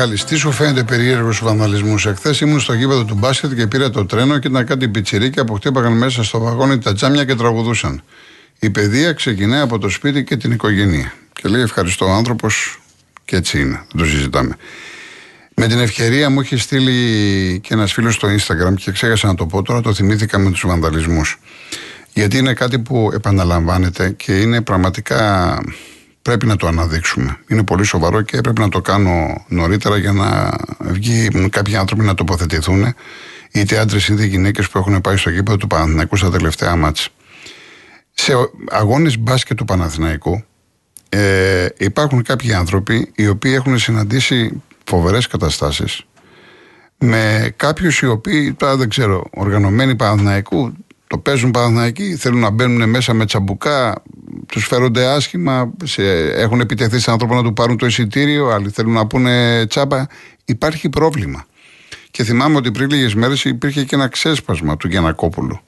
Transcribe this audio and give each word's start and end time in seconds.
λέει 0.00 0.08
ο 0.08 0.16
Μιχάλη, 0.16 0.30
τι 0.30 0.36
σου 0.36 0.52
φαίνεται 0.52 0.84
περίεργος 0.84 1.36
στου 1.36 1.44
βανδαλισμού. 1.44 1.94
Εχθές 2.06 2.40
ήμουν 2.40 2.60
στο 2.60 2.72
γήπεδο 2.72 3.04
του 3.04 3.14
μπάσκετ 3.14 3.54
και 3.54 3.66
πήρα 3.66 3.90
το 3.90 4.06
τρένο 4.06 4.38
και 4.38 4.48
ήταν 4.48 4.66
κάτι 4.66 4.88
πιτσιρίκια 4.88 5.44
που 5.44 5.54
χτύπαγαν 5.54 5.92
μέσα 5.92 6.22
στο 6.22 6.38
βαγόνι 6.38 6.78
τα 6.78 6.94
τζάμια 6.94 7.24
και 7.24 7.34
τραγουδούσαν. 7.34 8.02
Η 8.58 8.70
παιδεία 8.70 9.12
ξεκινάει 9.12 9.60
από 9.60 9.78
το 9.78 9.88
σπίτι 9.88 10.24
και 10.24 10.36
την 10.36 10.50
οικογένεια. 10.52 11.12
Και 11.32 11.48
λέει 11.48 11.62
ευχαριστώ 11.62 12.06
ο 12.06 12.10
άνθρωπος 12.10 12.80
και 13.24 13.36
έτσι 13.36 13.60
είναι. 13.60 13.82
Δεν 13.92 14.02
το 14.02 14.10
συζητάμε. 14.10 14.56
Με 15.54 15.66
την 15.66 15.78
ευκαιρία 15.78 16.30
μου 16.30 16.40
είχε 16.40 16.56
στείλει 16.56 17.60
και 17.62 17.74
ένας 17.74 17.92
φίλος 17.92 18.14
στο 18.14 18.28
Instagram 18.28 18.74
και 18.74 18.92
ξέχασα 18.92 19.26
να 19.26 19.34
το 19.34 19.46
πω 19.46 19.62
τώρα, 19.62 19.80
το 19.80 19.94
θυμήθηκα 19.94 20.38
με 20.38 20.50
τους 20.50 20.64
βανδαλισμού. 20.66 21.22
Γιατί 22.12 22.38
είναι 22.38 22.54
κάτι 22.54 22.78
που 22.78 23.10
επαναλαμβάνεται 23.14 24.10
και 24.10 24.40
είναι 24.40 24.60
πραγματικά 24.60 25.58
πρέπει 26.22 26.46
να 26.46 26.56
το 26.56 26.66
αναδείξουμε. 26.66 27.38
Είναι 27.48 27.64
πολύ 27.64 27.84
σοβαρό 27.84 28.22
και 28.22 28.36
έπρεπε 28.36 28.60
να 28.60 28.68
το 28.68 28.80
κάνω 28.80 29.44
νωρίτερα 29.48 29.96
για 29.96 30.12
να 30.12 30.50
βγει 30.80 31.28
κάποιοι 31.48 31.76
άνθρωποι 31.76 32.04
να 32.04 32.14
τοποθετηθούν, 32.14 32.94
είτε 33.50 33.78
άντρες 33.78 34.08
είτε 34.08 34.24
γυναίκες 34.24 34.68
που 34.68 34.78
έχουν 34.78 35.00
πάει 35.00 35.16
στο 35.16 35.30
γήπεδο 35.30 35.56
του 35.56 35.66
Παναθηναϊκού 35.66 36.16
στα 36.16 36.30
τελευταία 36.30 36.76
μάτια. 36.76 37.06
Σε 38.14 38.32
αγώνες 38.70 39.18
μπάσκετ 39.18 39.56
του 39.56 39.64
Παναθηναϊκού 39.64 40.44
ε, 41.08 41.66
υπάρχουν 41.76 42.22
κάποιοι 42.22 42.54
άνθρωποι 42.54 43.12
οι 43.14 43.28
οποίοι 43.28 43.52
έχουν 43.54 43.78
συναντήσει 43.78 44.62
φοβερές 44.84 45.26
καταστάσεις 45.26 46.04
με 47.00 47.52
κάποιους 47.56 48.00
οι 48.00 48.06
οποίοι, 48.06 48.52
τώρα 48.52 48.76
δεν 48.76 48.88
ξέρω, 48.88 49.24
οργανωμένοι 49.30 49.96
Παναθηναϊκού, 49.96 50.72
το 51.10 51.18
παίζουν 51.18 51.50
Παναθηναϊκοί, 51.50 52.16
θέλουν 52.16 52.40
να 52.40 52.50
μπαίνουν 52.50 52.88
μέσα 52.88 53.12
με 53.14 53.26
τσαμπουκά, 53.26 54.02
τους 54.46 54.66
φέρονται 54.66 55.06
άσχημα, 55.06 55.72
σε, 55.84 56.02
έχουν 56.20 56.60
επιτεθεί 56.60 56.98
σε 56.98 57.10
άνθρωπο 57.10 57.34
να 57.34 57.42
του 57.42 57.52
πάρουν 57.52 57.76
το 57.76 57.86
εισιτήριο, 57.86 58.48
άλλοι 58.48 58.70
θέλουν 58.70 58.92
να 58.92 59.06
πούνε 59.06 59.66
τσάπα. 59.66 60.08
Υπάρχει 60.44 60.88
πρόβλημα. 60.88 61.46
Και 62.10 62.24
θυμάμαι 62.24 62.56
ότι 62.56 62.70
πριν 62.70 62.90
λίγες 62.90 63.14
μέρες 63.14 63.44
υπήρχε 63.44 63.84
και 63.84 63.94
ένα 63.94 64.08
ξέσπασμα 64.08 64.76
του 64.76 64.88
Γιανακόπουλου. 64.88 65.60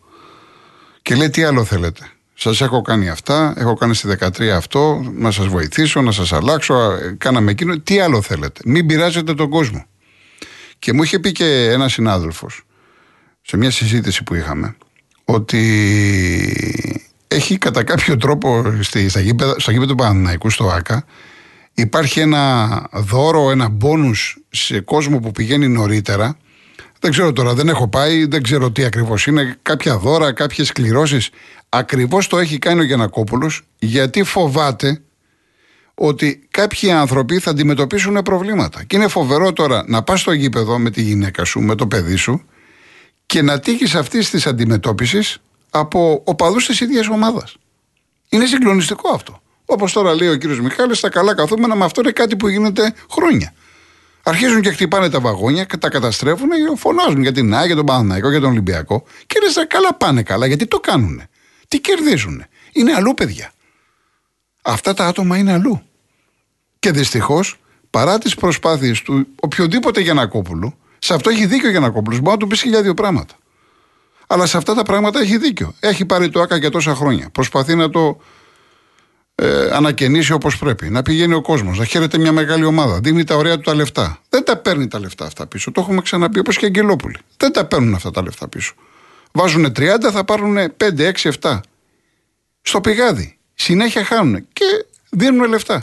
Και 1.03 1.15
λέει: 1.15 1.31
Τι 1.31 1.43
άλλο 1.43 1.65
θέλετε; 1.65 2.11
Σας 2.35 2.61
έχω 2.61 2.83
κάνει 2.83 3.09
αυτά, 3.09 3.55
έχω 3.57 3.75
κάνει 3.75 3.95
στη 3.95 4.17
13 4.21 4.43
αυτό, 4.43 5.13
να 5.15 5.31
σας 5.31 5.47
βοηθήσω, 5.47 6.03
να 6.03 6.13
σας 6.13 6.33
αλλάξω, 6.33 6.75
κάναμε 7.19 7.51
εκείνο. 7.51 7.79
Τι 7.79 8.01
άλλο 8.01 8.23
θέλετε; 8.23 8.61
Μην 8.65 8.87
πειράζετε 8.87 9.35
τον 9.35 9.51
κόσμο. 9.51 9.87
Και 10.79 10.93
μου 10.93 11.03
είχε 11.03 11.19
πει 11.19 11.33
και 11.33 11.71
ένας 11.71 11.93
συνάδελφος 11.93 12.63
σε 13.43 13.57
μια 13.57 13.71
συζήτηση 13.71 14.23
που 14.23 14.35
είχαμε 14.35 14.77
ότι 15.25 15.63
έχει 17.29 17.59
κατά 17.59 17.85
κάποιο 17.85 18.17
τρόπο 18.17 18.77
στη, 18.81 19.09
στα, 19.09 19.21
γήπεδα, 19.21 19.55
στα 19.59 19.73
γήπεδα 19.73 19.89
του 19.91 19.95
Παναναϊκού 19.95 20.51
στο 20.51 20.69
ΆΚΑ 20.69 21.05
υπάρχει 21.75 22.21
ένα 22.21 22.69
δώρο, 22.93 23.51
ένα 23.51 23.69
μπόνους 23.69 24.39
σε 24.51 24.81
κόσμο 24.81 25.21
που 25.21 25.31
πηγαίνει 25.31 25.69
νωρίτερα 25.69 26.37
δεν 27.03 27.11
ξέρω 27.11 27.33
τώρα, 27.33 27.55
δεν 27.55 27.69
έχω 27.69 27.89
πάει, 27.89 28.25
δεν 28.25 28.43
ξέρω 28.43 28.71
τι 28.71 28.85
ακριβώς 28.85 29.27
είναι. 29.27 29.57
Κάποια 29.63 29.99
δώρα, 29.99 30.33
κάποιες 30.33 30.73
κληρώσεις. 30.73 31.31
Ακριβώς 31.69 32.27
το 32.27 32.39
έχει 32.39 32.59
κάνει 32.59 32.81
ο 32.81 32.85
Γιανακόπουλος, 32.85 33.63
γιατί 33.79 34.23
φοβάται 34.23 35.03
ότι 35.95 36.47
κάποιοι 36.51 36.91
άνθρωποι 36.91 37.39
θα 37.39 37.51
αντιμετωπίσουν 37.51 38.23
προβλήματα. 38.23 38.85
Και 38.85 38.97
είναι 38.97 39.09
φοβερό 39.09 39.53
τώρα 39.53 39.85
να 39.87 40.03
πας 40.03 40.21
στο 40.21 40.33
γήπεδο 40.33 40.79
με 40.79 40.91
τη 40.91 41.03
γυναίκα 41.03 41.45
σου, 41.45 41.61
με 41.61 41.75
το 41.75 41.87
παιδί 41.87 42.17
σου 42.17 42.45
και 43.33 43.43
να 43.43 43.61
τύχεις 43.61 43.95
αυτής 43.95 44.31
της 44.31 44.47
αντιμετώπισης 44.47 45.39
από 45.71 46.23
οπαδούς 46.25 46.67
της 46.67 46.81
ίδιας 46.81 47.09
ομάδας. 47.09 47.57
Είναι 48.29 48.47
συγκλονιστικό 48.47 49.11
αυτό. 49.15 49.43
Όπως 49.65 49.93
τώρα 49.93 50.15
λέει 50.15 50.29
ο 50.29 50.37
κύριος 50.37 50.61
Μιχάλης, 50.61 50.99
στα 50.99 51.09
καλά 51.09 51.35
καθούμενα, 51.35 51.77
με 51.77 51.85
αυτό 51.85 52.01
είναι 52.01 52.11
κάτι 52.11 52.37
που 52.37 52.49
γίνεται 52.49 52.95
χρόνια. 53.11 53.53
Αρχίζουν 54.23 54.61
και 54.61 54.71
χτυπάνε 54.71 55.11
τα 55.11 55.21
βαγόνια 55.21 55.65
και 55.65 55.77
τα 55.77 55.89
καταστρέφουν 55.89 56.49
και 56.49 56.77
φωνάζουν 56.77 57.23
για 57.23 57.33
την 57.33 57.55
ΑΕΚ, 57.55 57.67
για 57.67 57.77
τον 57.77 57.87
Παναναϊκό, 57.87 58.31
για 58.31 58.41
τον 58.41 58.51
Ολυμπιακό. 58.51 59.05
Και 59.27 59.41
λες, 59.43 59.67
καλά 59.69 59.95
πάνε 59.95 60.23
καλά, 60.23 60.47
γιατί 60.47 60.67
το 60.67 60.81
κάνουν. 60.81 61.23
Τι 61.69 61.81
κερδίζουν. 61.81 62.45
Είναι 62.73 62.93
αλλού, 62.95 63.15
παιδιά. 63.15 63.53
Αυτά 64.63 64.95
τα 64.95 65.07
άτομα 65.07 65.37
είναι 65.37 65.53
αλλού. 65.53 65.83
Και 66.79 66.91
δυστυχώς, 66.91 67.61
παρά 67.91 68.19
τις 68.19 68.35
προσπάθειες 68.35 69.03
του 69.03 69.27
οποιοδήποτε 69.41 70.01
Γιανακόπουλου, 70.01 70.77
σε 71.05 71.15
αυτό 71.15 71.31
έχει 71.31 71.47
δίκιο 71.47 71.69
ο 71.69 71.71
Γιανακόπουλος. 71.71 72.21
Μπορεί 72.21 72.31
να 72.31 72.37
του 72.37 72.47
πεις 72.47 72.61
χιλιά 72.61 72.83
δύο 72.83 72.95
πράγματα. 72.95 73.35
Αλλά 74.27 74.47
σε 74.47 74.57
αυτά 74.57 74.75
τα 74.75 74.83
πράγματα 74.83 75.21
έχει 75.21 75.37
δίκιο. 75.37 75.75
Έχει 75.81 76.05
πάρει 76.05 76.31
το 76.31 76.41
ΑΚΑ 76.41 76.57
για 76.57 76.71
τόσα 76.71 76.95
χρόνια. 76.95 77.31
Προσπαθεί 77.33 77.75
να 77.75 77.91
το 77.91 78.21
ε, 79.35 79.69
ανακαινήσει 79.73 80.33
όπως 80.33 80.59
πρέπει. 80.59 80.91
Να 80.91 81.03
πηγαίνει 81.03 81.35
ο 81.35 81.41
κόσμος, 81.41 81.79
να 81.79 81.85
χαίρεται 81.85 82.19
μια 82.19 82.33
μεγάλη 82.33 82.65
ομάδα. 82.65 83.01
Δίνει 83.01 83.25
τα 83.25 83.37
ωραία 83.37 83.55
του 83.55 83.61
τα 83.61 83.75
λεφτά. 83.75 84.19
Δεν 84.29 84.45
τα 84.45 84.57
παίρνει 84.57 84.89
τα 84.89 85.01
λεφτά 85.01 85.25
αυτά 85.25 85.47
πίσω. 85.47 85.73
Το 85.73 85.81
έχουμε 85.81 86.01
ξαναπεί 86.01 86.39
όπως 86.39 86.57
και 86.57 86.67
Αγγελόπουλοι. 86.67 87.19
Δεν 87.37 87.53
τα 87.53 87.65
παίρνουν 87.65 87.95
αυτά 87.95 88.11
τα 88.11 88.23
λεφτά 88.23 88.49
πίσω. 88.49 88.75
Βάζουν 89.33 89.67
30, 89.67 90.11
θα 90.13 90.25
πάρουν 90.25 90.57
5, 90.57 91.13
6, 91.13 91.31
7. 91.41 91.61
Στο 92.63 92.81
πηγάδι. 92.81 93.39
Συνέχεια 93.55 94.05
χάνουν 94.05 94.47
και 94.53 94.65
δίνουν 95.11 95.49
λεφτά. 95.49 95.83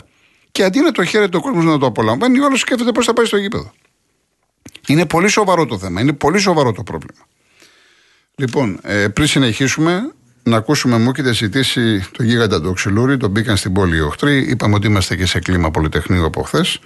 Και 0.52 0.64
αντί 0.64 0.80
να 0.80 0.92
το 0.92 1.04
χαίρεται 1.04 1.36
ο 1.36 1.40
κόσμος 1.40 1.64
να 1.64 1.78
το 1.78 1.86
απολαμβάνει, 1.86 2.40
όλο 2.40 2.56
σκέφτεται 2.56 2.92
πώς 2.92 3.06
θα 3.06 3.12
πάει 3.12 3.26
στο 3.26 3.36
γήπεδο. 3.36 3.72
Είναι 4.86 5.06
πολύ 5.06 5.28
σοβαρό 5.28 5.66
το 5.66 5.78
θέμα. 5.78 6.00
Είναι 6.00 6.12
πολύ 6.12 6.38
σοβαρό 6.38 6.72
το 6.72 6.82
πρόβλημα. 6.82 7.26
Λοιπόν, 8.34 8.78
ε, 8.82 9.08
πριν 9.08 9.26
συνεχίσουμε, 9.26 10.12
να 10.42 10.56
ακούσουμε 10.56 10.98
μου 10.98 11.10
έχετε 11.10 11.32
ζητήσει 11.32 12.08
το 12.12 12.22
γίγαντα 12.22 12.60
του 12.60 12.72
Ξυλούρη, 12.72 13.16
τον 13.16 13.30
μπήκαν 13.30 13.56
στην 13.56 13.72
πόλη 13.72 13.96
οι 13.96 14.00
οχτροί. 14.00 14.38
Είπαμε 14.38 14.74
ότι 14.74 14.86
είμαστε 14.86 15.16
και 15.16 15.26
σε 15.26 15.38
κλίμα 15.38 15.70
Πολυτεχνείου 15.70 16.24
από 16.24 16.42
χθες. 16.42 16.80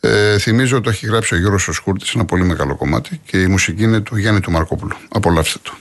Ε, 0.00 0.38
θυμίζω 0.38 0.76
ότι 0.76 0.84
το 0.84 0.90
έχει 0.90 1.06
γράψει 1.06 1.34
ο 1.34 1.38
Γιώργος 1.38 1.68
Σκούρτης, 1.70 2.14
ένα 2.14 2.24
πολύ 2.24 2.44
μεγάλο 2.44 2.76
κομμάτι 2.76 3.20
και 3.24 3.40
η 3.40 3.46
μουσική 3.46 3.82
είναι 3.82 4.00
του 4.00 4.16
Γιάννη 4.16 4.40
του 4.40 4.50
Μαρκόπουλου. 4.50 4.96
Απολαύστε 5.08 5.58
το. 5.62 5.72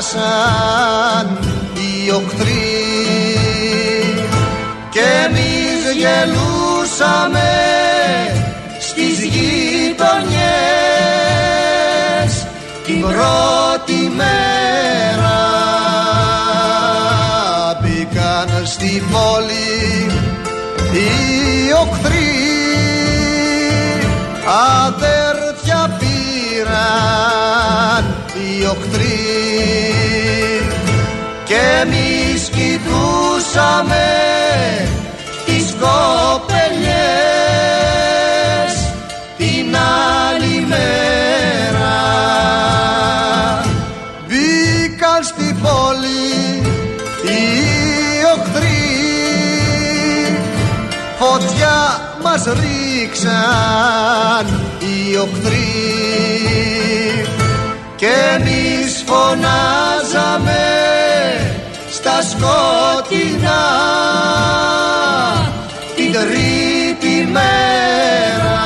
Σπάσαν 0.00 1.38
οι 1.74 2.10
οχθροί 2.10 3.38
και 4.90 5.00
εμείς 5.24 5.92
γελούσαμε 5.96 7.50
στις 8.78 9.24
γειτονιές 9.24 10.36
την 12.86 13.00
πρώτη 13.00 14.12
μέρα. 14.16 15.40
Μπήκαν 17.80 18.66
στη 18.66 19.02
πόλη 19.10 20.10
οι 20.92 21.72
οχθροί 21.72 22.34
αδέρφια 24.86 25.80
πήραν 25.98 28.04
οι 28.34 28.64
οχθροί 28.64 29.85
και 31.46 31.60
εμείς 31.82 32.48
κοιτούσαμε 32.48 34.06
τις 35.44 35.74
κοπελιές 35.80 36.86
την 39.36 39.76
άλλη 39.76 40.66
μέρα. 40.68 41.98
Μπήκαν 44.26 45.24
στη 45.24 45.56
πόλη 45.62 46.62
οι 47.22 47.40
οχθροί 48.36 48.86
φωτιά 51.18 52.00
μας 52.22 52.44
ρίξαν 52.44 53.36
οι 54.78 55.16
οχθροί 55.16 55.66
και 57.96 58.12
εμείς 58.36 59.04
φωνάζαμε 59.06 60.85
στα 62.06 62.22
σκότεινα 62.22 63.62
την 65.96 66.12
τρίτη 66.12 67.16
μέρα 67.30 68.58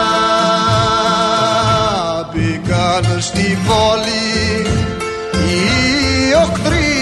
μπήκαν 2.33 3.21
στη 3.21 3.59
πόλη 3.67 4.67
οι 5.33 5.55
οχτροί 6.43 6.95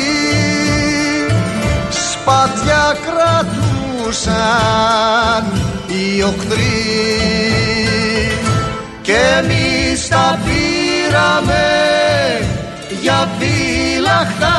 σπάτια 1.90 2.96
γελούσαν 4.18 5.44
οι 5.86 6.22
οχθροί 6.22 6.84
και 9.02 9.16
εμείς 9.38 10.08
τα 10.08 10.38
πήραμε 10.44 11.66
για 13.02 13.28
φύλαχτα 13.38 14.56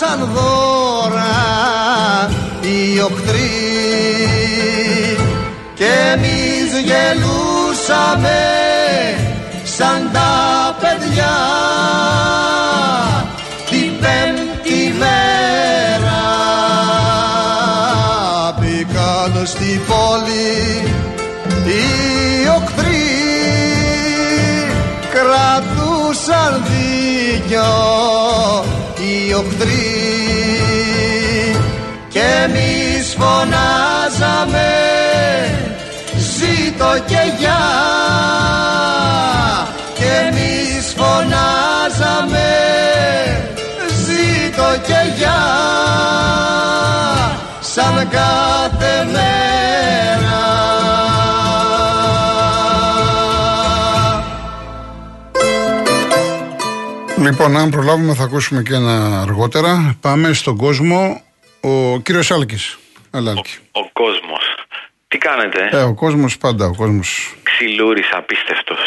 μοιράσαν 0.00 0.28
δώρα 0.34 1.38
οι 2.60 3.00
οχθροί 3.00 3.50
και 5.74 5.84
εμείς 6.12 6.80
γελούσαμε 6.84 8.40
σαν 9.64 10.10
τα 10.12 10.76
παιδιά. 10.80 11.36
Την 13.70 13.92
πέμπτη 14.00 14.94
μέρα 14.98 16.22
μπήκαν 18.58 19.46
στην 19.46 19.80
πόλη 19.86 20.82
οι 21.66 22.48
οχθροί 22.56 23.08
κρατούσαν 25.10 26.62
δίκιο 26.64 27.99
οι 29.30 29.32
οχθροί 29.32 29.96
και 32.08 32.20
εμείς 32.44 33.16
φωνάζαμε 33.18 34.70
ζήτω 36.16 36.92
και 37.06 37.32
γεια 37.38 37.62
και 39.94 40.10
εμείς 40.28 40.94
φωνάζαμε 40.96 42.50
ζήτω 44.04 44.68
και 44.86 45.12
γεια 45.16 45.42
σαν 47.60 48.08
κάθε 48.10 49.04
μέρα 49.12 49.69
Λοιπόν, 57.30 57.56
αν 57.56 57.70
προλάβουμε, 57.70 58.14
θα 58.14 58.24
ακούσουμε 58.24 58.62
και 58.62 58.74
ένα 58.74 59.20
αργότερα. 59.20 59.96
Πάμε 60.00 60.32
στον 60.32 60.56
κόσμο. 60.56 61.22
Ο 61.60 61.98
κύριος 62.00 62.30
Άλκης. 62.30 62.78
Αλάκη. 63.10 63.58
Ο 63.72 63.88
κόσμος. 63.92 64.54
Τι 65.08 65.18
κάνετε, 65.18 65.68
Ε, 65.72 65.82
ο 65.82 65.94
κόσμος 65.94 66.38
πάντα, 66.38 66.66
ο 66.66 66.74
κόσμος 66.76 67.34
ξυλούρης 67.42 68.08
απίστευτος. 68.12 68.78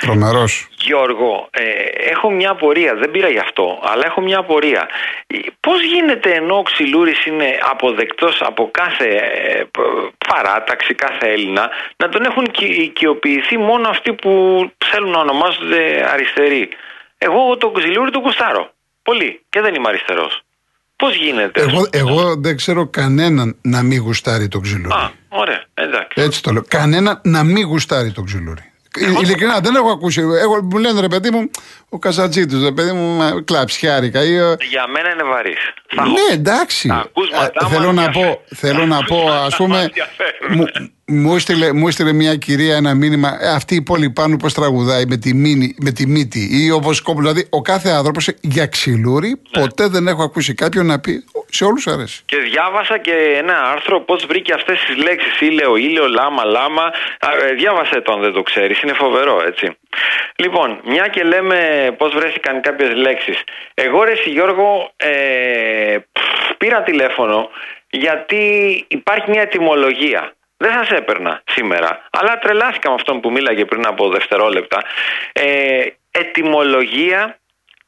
τρομερός. 0.00 0.68
Γιώργο, 0.78 1.48
ε, 1.50 1.62
έχω 2.10 2.30
μια 2.30 2.50
απορία, 2.50 2.94
δεν 2.94 3.10
πήρα 3.10 3.28
γι' 3.28 3.38
αυτό, 3.38 3.78
αλλά 3.82 4.02
έχω 4.06 4.20
μια 4.20 4.38
απορία. 4.38 4.88
Ε, 5.26 5.36
Πώς 5.60 5.82
γίνεται 5.82 6.30
ενώ 6.30 6.56
ο 6.58 6.62
Ξυλούρης 6.62 7.26
είναι 7.26 7.58
αποδεκτός 7.70 8.40
από 8.40 8.70
κάθε 8.70 9.04
ε, 9.04 9.64
π- 9.70 10.26
παράταξη, 10.28 10.94
κάθε 10.94 11.26
Έλληνα, 11.26 11.68
να 11.96 12.08
τον 12.08 12.24
έχουν 12.24 12.44
οικει- 12.44 12.78
οικειοποιηθεί 12.78 13.58
μόνο 13.58 13.88
αυτοί 13.88 14.12
που 14.12 14.30
θέλουν 14.90 15.10
να 15.10 15.18
ονομάζονται 15.20 16.08
αριστεροί; 16.12 16.68
Εγώ 17.22 17.56
τον 17.56 17.74
Ξυλούρη 17.74 18.10
τον 18.10 18.22
κουστάρω. 18.22 18.72
Πολύ. 19.02 19.44
Και 19.48 19.60
δεν 19.60 19.74
είμαι 19.74 19.88
αριστερός. 19.88 20.40
Πώς 20.96 21.14
γίνεται; 21.14 21.60
Εγώ, 21.60 21.86
εγώ 21.90 22.34
δεν 22.36 22.56
ξέρω 22.56 22.86
κανέναν 22.86 23.56
να 23.62 23.82
μην 23.82 24.00
γουστάρει 24.00 24.48
το 24.48 24.60
ξυλούρι. 24.60 24.94
Α, 24.94 25.12
ωραία, 25.28 25.64
εντάξει. 25.74 26.08
Έτσι 26.22 26.42
το 26.42 26.50
λέω. 26.52 26.64
Κανένα 26.68 27.20
να 27.24 27.42
μην 27.44 27.66
γουστάρει 27.66 28.12
το 28.12 28.22
ξυλούρι. 28.22 28.64
Ε, 28.98 29.10
Ειλικρινά 29.22 29.60
δεν 29.60 29.74
έχω 29.74 29.90
ακούσει. 29.90 30.20
Εγώ, 30.20 30.62
μου 30.62 30.78
λένε 30.78 31.00
ρε 31.00 31.08
παιδί 31.08 31.30
μου, 31.30 31.50
ο 31.88 31.98
Καζατζίτη, 31.98 32.58
ρε 32.62 32.72
παιδί 32.72 32.92
μου, 32.92 33.16
μα, 33.16 33.42
κλαψιάρικα. 33.44 34.24
Ή, 34.24 34.34
ε, 34.34 34.54
Για 34.70 34.86
μένα 34.86 35.10
είναι 35.10 35.22
βαρύς. 35.22 35.58
Θα 35.94 36.02
έχω- 36.02 36.10
ναι, 36.12 36.34
εντάξει. 36.34 36.88
Τα 36.88 36.94
ακούσματά 36.96 37.44
Ε, 37.44 37.50
μας 37.62 37.70
θέλω 37.72 37.92
να 37.92 38.02
ενδιαφέρουν. 38.04 38.34
πω, 38.48 38.54
θέλω 38.56 38.86
να 38.86 38.98
Τα 38.98 39.04
πω, 39.04 39.14
ακούσματά 39.16 39.44
ας 39.44 39.56
πούμε, 39.56 39.74
μας 39.76 39.84
ενδιαφέρουν. 39.84 40.92
Μου, 41.10 41.20
μου, 41.28 41.34
έστειλε, 41.34 41.72
μου 41.72 41.88
έστειλε 41.88 42.12
μια 42.12 42.36
κυρία 42.36 42.76
ένα 42.76 42.94
μήνυμα. 42.94 43.38
Ε, 43.40 43.48
αυτή 43.48 43.74
η 43.74 43.82
πόλη 43.82 44.10
πάνω 44.10 44.36
πώς 44.36 44.54
τραγουδάει 44.54 45.04
με 45.06 45.16
τη, 45.16 45.34
μήνυ, 45.34 45.74
με 45.82 45.90
τη 45.90 46.06
μύτη 46.06 46.48
ή 46.64 46.70
όπως 46.70 47.00
κόμπλο. 47.00 47.28
Δηλαδή, 47.28 47.46
ο 47.50 47.62
κάθε 47.62 47.90
άνθρωπος 47.90 48.28
για 48.40 48.66
ξυλούρι 48.66 49.28
Ναι. 49.28 49.60
ποτέ 49.60 49.88
δεν 49.88 50.06
έχω 50.06 50.22
ακούσει 50.22 50.54
κάποιον 50.54 50.86
να 50.86 51.00
πει. 51.00 51.24
Σε 51.52 51.64
όλους 51.64 51.86
αρέσει. 51.86 52.22
Και 52.26 52.36
διάβασα 52.36 52.98
και 52.98 53.12
ένα 53.38 53.70
άρθρο 53.72 54.00
πώς 54.00 54.26
βρήκε 54.26 54.52
αυτές 54.52 54.78
τις 54.86 54.96
λέξεις. 54.96 55.40
Ήλαιο, 55.40 55.76
ήλαιο, 55.76 56.06
λάμα, 56.06 56.44
λάμα. 56.44 56.82
Α, 57.18 57.28
ε, 57.48 57.54
διάβασε 57.54 58.00
το 58.00 58.12
αν 58.12 58.20
δεν 58.20 58.32
το 58.32 58.42
ξέρεις. 58.42 58.82
Είναι 58.82 58.92
φοβερό, 58.92 59.42
έτσι. 59.46 59.76
Λοιπόν, 60.36 60.80
μια 60.84 61.06
και 61.08 61.22
λέμε 61.22 61.58
πώς 61.98 62.12
βρέθηκαν 62.14 62.60
κάποιες 62.60 62.94
λέξεις. 62.94 63.42
Εγώ, 63.74 64.04
ρε 64.04 64.12
εσύ, 64.12 64.30
Γιώργο, 64.30 64.90
ε, 64.96 65.96
πφ, 66.12 66.56
πήρα 66.58 66.82
τηλέφωνο 66.82 67.48
γιατί 67.90 68.44
υπάρχει 68.88 69.30
μια 69.30 69.42
ετοιμολογία. 69.42 70.32
Δεν 70.62 70.72
θα 70.72 70.84
σε 70.84 70.94
έπαιρνα 70.94 71.42
σήμερα. 71.46 72.08
Αλλά 72.10 72.38
τρελάθηκα 72.38 72.88
με 72.88 72.94
αυτόν 72.94 73.20
που 73.20 73.30
μίλαγε 73.30 73.64
πριν 73.64 73.86
από 73.86 74.08
δευτερόλεπτα. 74.08 74.82
Ε, 75.32 75.86
ετοιμολογία 76.10 77.38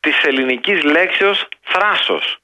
της 0.01 0.23
ελληνικής 0.23 0.83
λέξεως 0.83 1.49
θράσος 1.63 2.39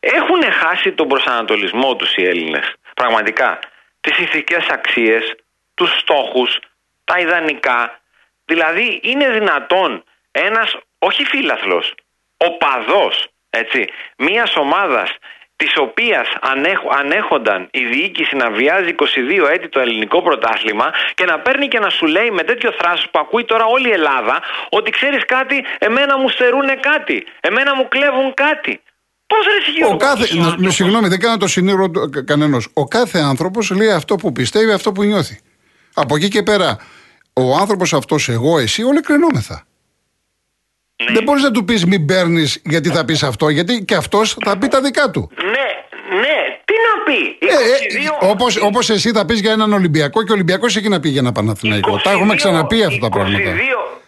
έχουν 0.00 0.42
χάσει 0.52 0.92
τον 0.92 1.08
προσανατολισμό 1.08 1.96
τους 1.96 2.14
οι 2.16 2.24
Έλληνες. 2.24 2.74
Πραγματικά. 2.94 3.58
Τις 4.00 4.18
ηθικές 4.18 4.66
αξίες, 4.68 5.34
τους 5.74 5.98
στόχους, 5.98 6.58
τα 7.04 7.18
ιδανικά. 7.18 8.00
Δηλαδή 8.44 9.00
είναι 9.02 9.30
δυνατόν 9.30 10.04
ένας, 10.30 10.76
όχι 10.98 11.24
φίλαθλος, 11.24 11.94
οπαδός, 12.36 13.28
έτσι, 13.50 13.88
μιας 14.16 14.56
ομάδας 14.56 15.16
της 15.60 15.72
οποίας 15.86 16.28
ανέχ, 16.52 16.78
ανέχονταν 17.00 17.68
η 17.70 17.82
διοίκηση 17.92 18.36
να 18.36 18.50
βιάζει 18.50 18.90
22 18.98 19.48
έτη 19.54 19.68
το 19.68 19.80
ελληνικό 19.80 20.22
πρωτάθλημα 20.22 20.86
και 21.14 21.24
να 21.24 21.36
παίρνει 21.44 21.66
και 21.68 21.78
να 21.78 21.90
σου 21.96 22.06
λέει 22.06 22.30
με 22.38 22.42
τέτοιο 22.42 22.70
θράσος 22.78 23.08
που 23.10 23.18
ακούει 23.24 23.44
τώρα 23.44 23.64
όλη 23.64 23.88
η 23.88 23.92
Ελλάδα 23.92 24.36
ότι 24.70 24.90
ξέρεις 24.90 25.24
κάτι, 25.26 25.56
εμένα 25.78 26.18
μου 26.18 26.28
στερούνε 26.28 26.74
κάτι, 26.90 27.16
εμένα 27.40 27.74
μου 27.76 27.88
κλέβουν 27.88 28.34
κάτι. 28.34 28.80
Πώς 29.26 29.42
ρε 29.46 29.56
εσύ, 29.60 29.70
Ο 29.70 29.74
Γιώργο, 29.76 29.96
κάθε, 29.96 30.22
αυτός 30.22 30.32
ο 30.32 30.40
να- 30.40 30.46
άνθρωπος; 30.46 30.74
συγγνώμη, 30.74 31.08
δεν 31.08 31.20
κάνω 31.20 31.36
το 31.36 31.46
συνήγορο 31.48 31.90
κανένας. 32.30 32.66
Ο 32.72 32.84
κάθε 32.88 33.18
άνθρωπος 33.18 33.70
λέει 33.70 33.90
αυτό 33.90 34.14
που 34.16 34.32
πιστεύει, 34.32 34.72
αυτό 34.72 34.92
που 34.92 35.02
νιώθει. 35.04 35.40
Από 35.94 36.16
εκεί 36.16 36.28
και 36.28 36.42
πέρα, 36.42 36.78
ο 37.32 37.56
άνθρωπος 37.56 37.92
αυτός, 37.92 38.28
εγώ, 38.28 38.58
εσύ, 38.58 38.82
όλοι 38.82 39.00
κρινόμεθα. 39.00 39.64
Ναι. 41.04 41.12
Δεν 41.12 41.22
μπορείς 41.22 41.42
να 41.42 41.50
του 41.50 41.64
πεις 41.64 41.84
μην 41.86 42.06
παίρνεις 42.06 42.62
γιατί 42.64 42.88
θα 42.88 43.04
πεις 43.04 43.22
αυτό, 43.22 43.48
γιατί 43.48 43.84
και 43.84 43.94
αυτός 43.94 44.36
θα 44.44 44.58
πει 44.58 44.68
τα 44.68 44.80
δικά 44.80 45.10
του. 45.10 45.30
Ναι, 47.06 47.14
ναι, 47.14 47.76
τι 47.90 48.04
να 48.04 48.14
πει. 48.18 48.20
Ε, 48.20 48.26
22, 48.26 48.30
όπως, 48.30 48.56
όπως 48.62 48.90
εσύ 48.90 49.10
θα 49.10 49.24
πεις 49.24 49.40
για 49.40 49.52
έναν 49.52 49.72
Ολυμπιακό 49.72 50.22
και 50.24 50.30
ο 50.32 50.34
Ολυμπιακός 50.34 50.76
έχει 50.76 50.88
να 50.88 51.00
πει 51.00 51.08
για 51.08 51.20
ένα 51.20 51.32
Παναθηναϊκό. 51.32 52.00
Τα 52.04 52.10
έχουμε 52.10 52.32
22, 52.34 52.36
ξαναπεί 52.36 52.82
αυτά 52.84 52.98
τα 52.98 53.08
πράγματα. 53.08 53.50
22, 53.50 53.54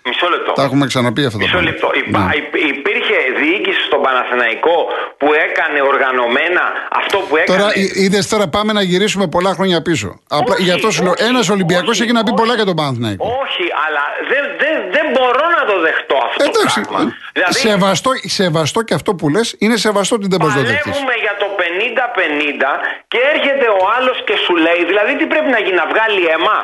Μισό 0.06 0.28
λεπτό. 0.28 0.52
Τα 0.52 0.62
έχουμε 0.62 0.86
ξαναπεί 0.86 1.24
αυτά 1.24 1.38
τα 1.38 1.44
Μισό 1.44 1.52
πράγματα. 1.56 1.72
λεπτό. 1.74 1.88
Υπά- 2.08 2.18
Ναι. 2.18 2.34
υπ- 2.40 2.76
Υπήρχε 2.76 3.16
διοίκηση 3.42 3.80
στον 3.88 4.00
Παναθηναϊκό 4.06 4.76
που 5.20 5.28
έκανε 5.46 5.78
οργανωμένα 5.92 6.64
αυτό 7.00 7.18
που 7.26 7.34
έκανε. 7.36 7.58
Τώρα 7.58 7.70
είδες 8.04 8.24
τώρα 8.32 8.46
πάμε 8.56 8.72
να 8.78 8.82
γυρίσουμε 8.90 9.26
πολλά 9.34 9.52
χρόνια 9.58 9.78
πίσω. 9.88 10.08
Απλά 10.40 10.54
Όχι, 10.54 10.62
γι' 10.66 10.74
αυτό 10.76 10.88
σου 10.94 11.02
λέω, 11.02 11.14
όχι, 11.18 11.24
ένας 11.30 11.48
Ολυμπιακός 11.56 11.90
όχι, 11.94 12.02
έχει 12.02 12.12
να 12.18 12.22
πει 12.26 12.30
όχι. 12.32 12.40
πολλά 12.40 12.54
για 12.60 12.64
τον 12.70 12.76
Παναθηναϊκό. 12.80 13.22
Όχι, 13.44 13.64
αλλά 13.84 14.02
δεν, 14.30 14.44
δεν, 14.62 14.74
δεν 14.96 15.06
μπορώ 15.14 15.44
να 15.58 15.62
το 15.70 15.76
δεχτώ 15.86 16.16
αυτό 16.28 16.40
Εντάξει, 16.48 16.80
το 16.80 16.88
πράγμα. 16.90 17.10
Δηλαδή, 17.36 17.52
σεβαστό, 17.68 18.10
σεβαστό 18.40 18.80
και 18.88 18.94
αυτό 18.98 19.10
που 19.18 19.26
λες 19.34 19.46
είναι 19.64 19.76
σεβαστό 19.86 20.14
ότι 20.20 20.26
δεν 20.32 20.38
μπορείς 20.40 20.54
να 20.54 20.62
το 20.62 20.66
δεχτείς. 20.72 20.92
Παλεύουμε 20.92 21.14
για 21.24 21.34
το 21.42 21.46
50-50 21.62 22.70
και 23.12 23.18
έρχεται 23.34 23.66
ο 23.80 23.82
άλλος 23.96 24.16
και 24.26 24.36
σου 24.44 24.54
λέει, 24.66 24.80
δηλαδή 24.90 25.12
τι 25.18 25.26
πρέπει 25.32 25.50
να 25.56 25.60
γίνει, 25.64 25.78
να 25.82 25.86
βγάλει 25.92 26.20
αίμα; 26.34 26.58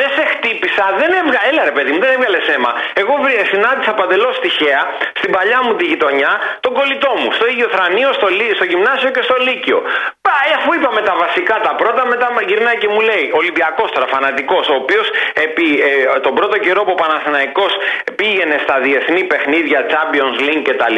Δεν 0.00 0.08
σε 0.16 0.24
χτύπησα, 0.32 0.84
δεν 1.00 1.10
έβγα... 1.20 1.38
Έλα 1.50 1.62
ρε 1.70 1.74
παιδί 1.76 1.90
μου, 1.94 2.00
δεν 2.04 2.10
έβγαλες 2.16 2.44
αίμα. 2.52 2.70
Εγώ 3.02 3.12
βρε- 3.22 3.46
συνάντησα 3.52 3.92
παντελώς 4.00 4.34
τυχαία 4.44 4.82
στην 5.18 5.30
παλιά 5.36 5.58
μου 5.64 5.72
τη 5.78 5.84
γειτονιά 5.90 6.23
τον 6.64 6.72
κολλητό 6.78 7.10
μου. 7.20 7.28
Στο 7.38 7.44
ίδιο 7.52 7.66
θρανείο, 7.74 8.08
στο, 8.18 8.26
λύ- 8.38 8.54
στο 8.58 8.64
γυμνάσιο 8.70 9.10
και 9.14 9.22
στο 9.28 9.36
λύκειο. 9.46 9.78
Πάει, 10.28 10.50
αφού 10.58 10.70
είπαμε 10.76 11.00
τα 11.08 11.14
βασικά 11.24 11.56
τα 11.66 11.72
πρώτα, 11.80 12.02
μετά 12.12 12.26
με 12.36 12.42
γυρνάει 12.48 12.76
και 12.82 12.88
μου 12.94 13.00
λέει 13.10 13.24
Ολυμπιακός 13.40 13.88
τώρα, 13.94 14.06
φανατικός, 14.14 14.64
ο 14.68 14.74
οποίος 14.82 15.06
επί 15.46 15.66
ε, 15.88 16.20
τον 16.26 16.32
πρώτο 16.38 16.56
καιρό 16.64 16.80
που 16.86 16.94
ο 16.96 17.00
Παναθηναϊκός 17.02 17.72
πήγαινε 18.20 18.56
στα 18.64 18.76
διεθνή 18.86 19.22
παιχνίδια 19.30 19.78
Champions 19.92 20.36
League 20.46 20.62
κτλ. 20.68 20.96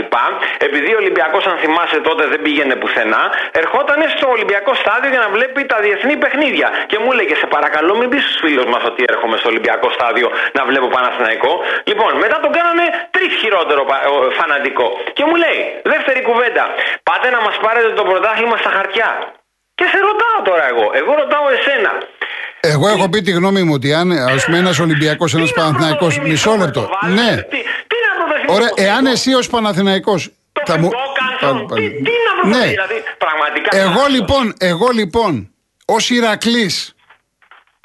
Επειδή 0.66 0.90
ο 0.94 0.98
Ολυμπιακός, 1.02 1.42
αν 1.50 1.56
θυμάσαι 1.62 1.98
τότε, 2.08 2.22
δεν 2.32 2.40
πήγαινε 2.42 2.74
πουθενά, 2.82 3.22
ερχόταν 3.60 3.98
στο 4.16 4.26
Ολυμπιακό 4.36 4.74
στάδιο 4.74 5.10
για 5.14 5.18
να 5.24 5.28
βλέπει 5.28 5.64
τα 5.72 5.78
διεθνή 5.84 6.16
παιχνίδια. 6.16 6.68
Και 6.86 6.98
μου 7.02 7.12
έλεγε, 7.12 7.34
Σε 7.42 7.46
παρακαλώ, 7.46 7.92
μην 7.96 8.08
πεις 8.08 8.22
στους 8.24 8.36
φίλους 8.44 8.64
μας 8.72 8.82
ότι 8.90 9.04
έρχομαι 9.12 9.36
στο 9.36 9.48
Ολυμπιακό 9.48 9.90
στάδιο 9.90 10.28
να 10.52 10.62
βλέπω 10.64 10.86
Παναθηναϊκό. 10.96 11.52
Λοιπόν, 11.84 12.10
μετά 12.24 12.36
τον 12.44 12.52
κάνανε 12.58 12.84
τρει 13.10 13.26
χειρότερο 13.40 13.84
πα- 13.84 14.04
ο, 14.14 14.30
φανατικό. 14.30 14.86
Και 15.16 15.24
μου 15.28 15.34
λέει, 15.44 15.60
δεύτερη 15.92 16.20
κουβέντα, 16.28 16.64
πάτε 17.08 17.28
να 17.36 17.40
μας 17.46 17.56
πάρετε 17.64 17.90
το 17.98 18.02
πρωτάθλημα 18.08 18.56
στα 18.62 18.70
χαρτιά. 18.76 19.08
Και 19.78 19.84
σε 19.92 19.98
ρωτάω 20.08 20.38
τώρα 20.48 20.64
εγώ, 20.72 20.86
εγώ 21.00 21.12
ρωτάω 21.22 21.46
εσένα. 21.56 21.92
Εγώ 22.60 22.86
έχω 22.88 23.08
πει 23.08 23.20
τη 23.26 23.30
γνώμη 23.38 23.62
μου 23.62 23.72
ότι 23.74 23.94
αν 23.94 24.08
ας 24.12 24.44
πούμε 24.44 24.58
ένας 24.58 24.78
Ολυμπιακός, 24.78 25.34
ένας 25.34 25.50
Τι 25.52 25.58
να 25.58 25.62
Παναθηναϊκός 25.64 26.14
πρωτοθυμηθώ 26.14 26.50
Μισό 26.50 26.50
με 26.58 26.64
λεπτό. 26.64 26.80
το 26.80 26.88
Βάλτερ, 27.02 27.24
Ναι. 27.24 27.42
Τι, 27.42 27.58
τι 27.90 27.96
να 28.06 28.10
πρωτοθυμηθώ 28.18 28.54
Ωραία, 28.54 28.68
το 28.68 28.74
εάν 28.86 28.96
Φιγκό, 28.96 29.10
εσύ 29.10 29.34
ως 29.34 29.46
Παναθηναϊκός 29.48 30.30
Το 30.52 30.62
θα 30.66 30.78
μου. 30.78 30.88
Φιγκό, 30.90 31.02
Κάνσον, 31.20 31.66
Πάλι, 31.66 31.88
τι, 31.88 31.94
πάλι. 31.94 32.02
τι 32.06 32.10
να 32.26 32.32
πρωτοθυμηθώ, 32.34 32.58
Ναι. 32.64 32.70
δηλαδή 32.70 33.02
πραγματικά. 33.18 33.76
Εγώ 33.76 34.02
λοιπόν, 34.10 34.54
εγώ 34.58 34.88
λοιπόν, 34.92 35.50
ως 35.86 36.10
Ηρακλής, 36.10 36.94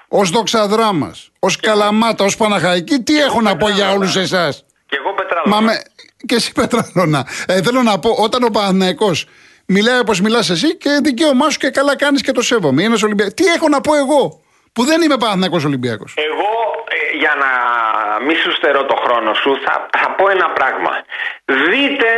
ως 0.08 0.30
Δοξαδράμα, 0.30 1.12
ως 1.40 1.60
Καλαμάτα, 1.60 2.24
ως 2.24 2.36
Παναχαϊκή, 2.38 3.00
τι 3.00 3.22
έχω 3.22 3.42
να 3.42 3.58
πω 3.58 3.70
για 3.70 3.92
όλους 3.92 4.16
εσάς; 4.16 4.66
Και 4.90 4.98
εγώ 5.00 5.14
πετράλω. 5.14 5.44
Μα 5.46 5.60
με. 5.62 5.82
Και 6.26 6.36
εσύ 6.36 6.52
Πετράλωνα. 6.52 7.28
Ε, 7.48 7.62
θέλω 7.62 7.82
να 7.82 8.00
πω, 8.00 8.10
όταν 8.10 8.44
ο 8.44 8.50
Παναθηναϊκός 8.50 9.28
μιλάει 9.66 10.00
όπως 10.00 10.22
μιλάς 10.22 10.50
εσύ 10.50 10.78
και 10.78 10.90
δικαίωμά 11.04 11.50
σου 11.50 11.58
και 11.58 11.70
καλά 11.70 11.96
κάνεις 11.96 12.22
και 12.22 12.32
το 12.32 12.42
σέβομαι. 12.42 12.84
Είναι 12.84 12.98
Ολυμπιακό. 13.04 13.32
Τι 13.34 13.46
έχω 13.46 13.68
να 13.70 13.82
πω 13.82 13.96
εγώ, 13.96 14.42
που 14.74 14.84
δεν 14.84 15.02
είμαι 15.02 15.18
Παναθηναϊκός 15.18 15.64
Ολυμπιακός; 15.66 16.14
Εγώ, 16.18 16.52
ε, 16.98 17.18
για 17.18 17.34
να 17.44 17.50
μη 18.26 18.36
σου 18.36 18.52
στερώ 18.52 18.86
το 18.86 18.96
χρόνο 19.04 19.34
σου, 19.34 19.52
θα, 19.66 19.90
θα 19.98 20.12
πω 20.12 20.30
ένα 20.30 20.50
πράγμα. 20.50 20.94
Δείτε, 21.46 22.10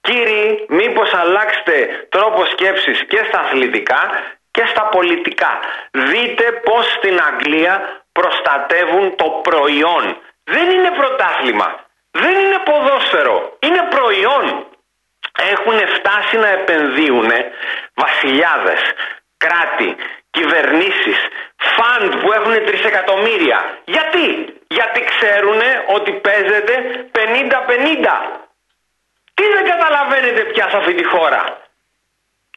κύριοι, 0.00 0.66
μήπως 0.68 1.14
αλλάξετε 1.14 2.06
τρόπο 2.08 2.40
σκέψης 2.52 2.98
και 3.10 3.20
στα 3.28 3.38
αθλητικά 3.40 4.02
και 4.50 4.64
στα 4.72 4.84
πολιτικά. 4.94 5.52
Δείτε 6.10 6.44
πώς 6.66 6.84
στην 6.96 7.16
Αγγλία 7.28 7.74
προστατεύουν 8.12 9.16
το 9.16 9.28
προϊόν. 9.48 10.04
Δεν 10.54 10.66
είναι 10.74 10.90
πρωτάθλημα. 11.00 11.68
Δεν 12.20 12.34
είναι 12.42 12.58
ποδόσφαιρο. 12.68 13.36
Είναι 13.66 13.82
προϊόν. 13.96 14.44
Έχουν 15.52 15.78
φτάσει 15.96 16.36
να 16.44 16.48
επενδύουν 16.58 17.30
βασιλιάδες, 17.94 18.80
κράτη, 19.44 19.90
κυβερνήσεις, 20.30 21.18
φαντ 21.76 22.10
που 22.20 22.32
έχουν 22.32 22.52
τρισεκατομμύρια. 22.66 23.58
Γιατί; 23.84 24.24
Γιατί 24.76 25.00
ξέρουν 25.12 25.60
ότι 25.96 26.10
παίζεται 26.12 26.74
50-50. 27.12 28.14
Τι 29.34 29.44
δεν 29.54 29.64
καταλαβαίνετε 29.72 30.42
πια 30.52 30.68
σε 30.70 30.76
αυτή 30.76 30.94
τη 30.94 31.04
χώρα; 31.04 31.42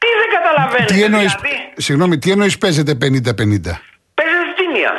Τι 0.00 0.06
δεν 0.20 0.28
καταλαβαίνετε. 0.40 0.94
Τι 0.94 1.02
εννοεί, 1.02 1.26
δηλαδή, 1.26 1.72
συγγνώμη, 1.76 2.18
τι 2.18 2.30
εννοείς 2.30 2.58
παίζετε 2.58 2.92
50-50. 2.92 3.80
παίζετε 4.14 4.52
τίμια. 4.56 4.92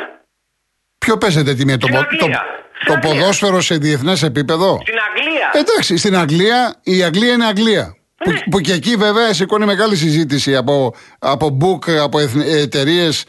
Ποιο 0.98 1.18
παίζετε 1.18 1.54
τη 1.54 1.64
μία, 1.64 1.78
το, 1.78 1.86
Στην 1.86 1.98
πο- 1.98 2.16
το, 2.16 2.24
Αγγλία. 2.24 2.46
Στην 2.48 2.67
το 2.86 2.92
Αγγλία. 2.92 3.14
ποδόσφαιρο 3.20 3.60
σε 3.60 3.76
διεθνές 3.76 4.22
επίπεδο. 4.22 4.78
Στην 4.82 4.94
Αγγλία. 5.08 5.50
Εντάξει, 5.52 5.96
στην 5.96 6.16
Αγγλία, 6.16 6.74
η 6.82 7.02
Αγγλία 7.02 7.32
είναι 7.32 7.46
Αγγλία. 7.46 7.92
Που, 8.24 8.30
Ναι. 8.30 8.38
που 8.50 8.60
και 8.60 8.72
εκεί 8.72 8.96
βέβαια 8.96 9.32
σηκώνει 9.34 9.64
μεγάλη 9.64 9.96
συζήτηση 9.96 10.56
από, 10.56 10.94
από 11.18 11.58
book, 11.60 11.90
από 11.90 12.18
εταιρείες 12.62 13.24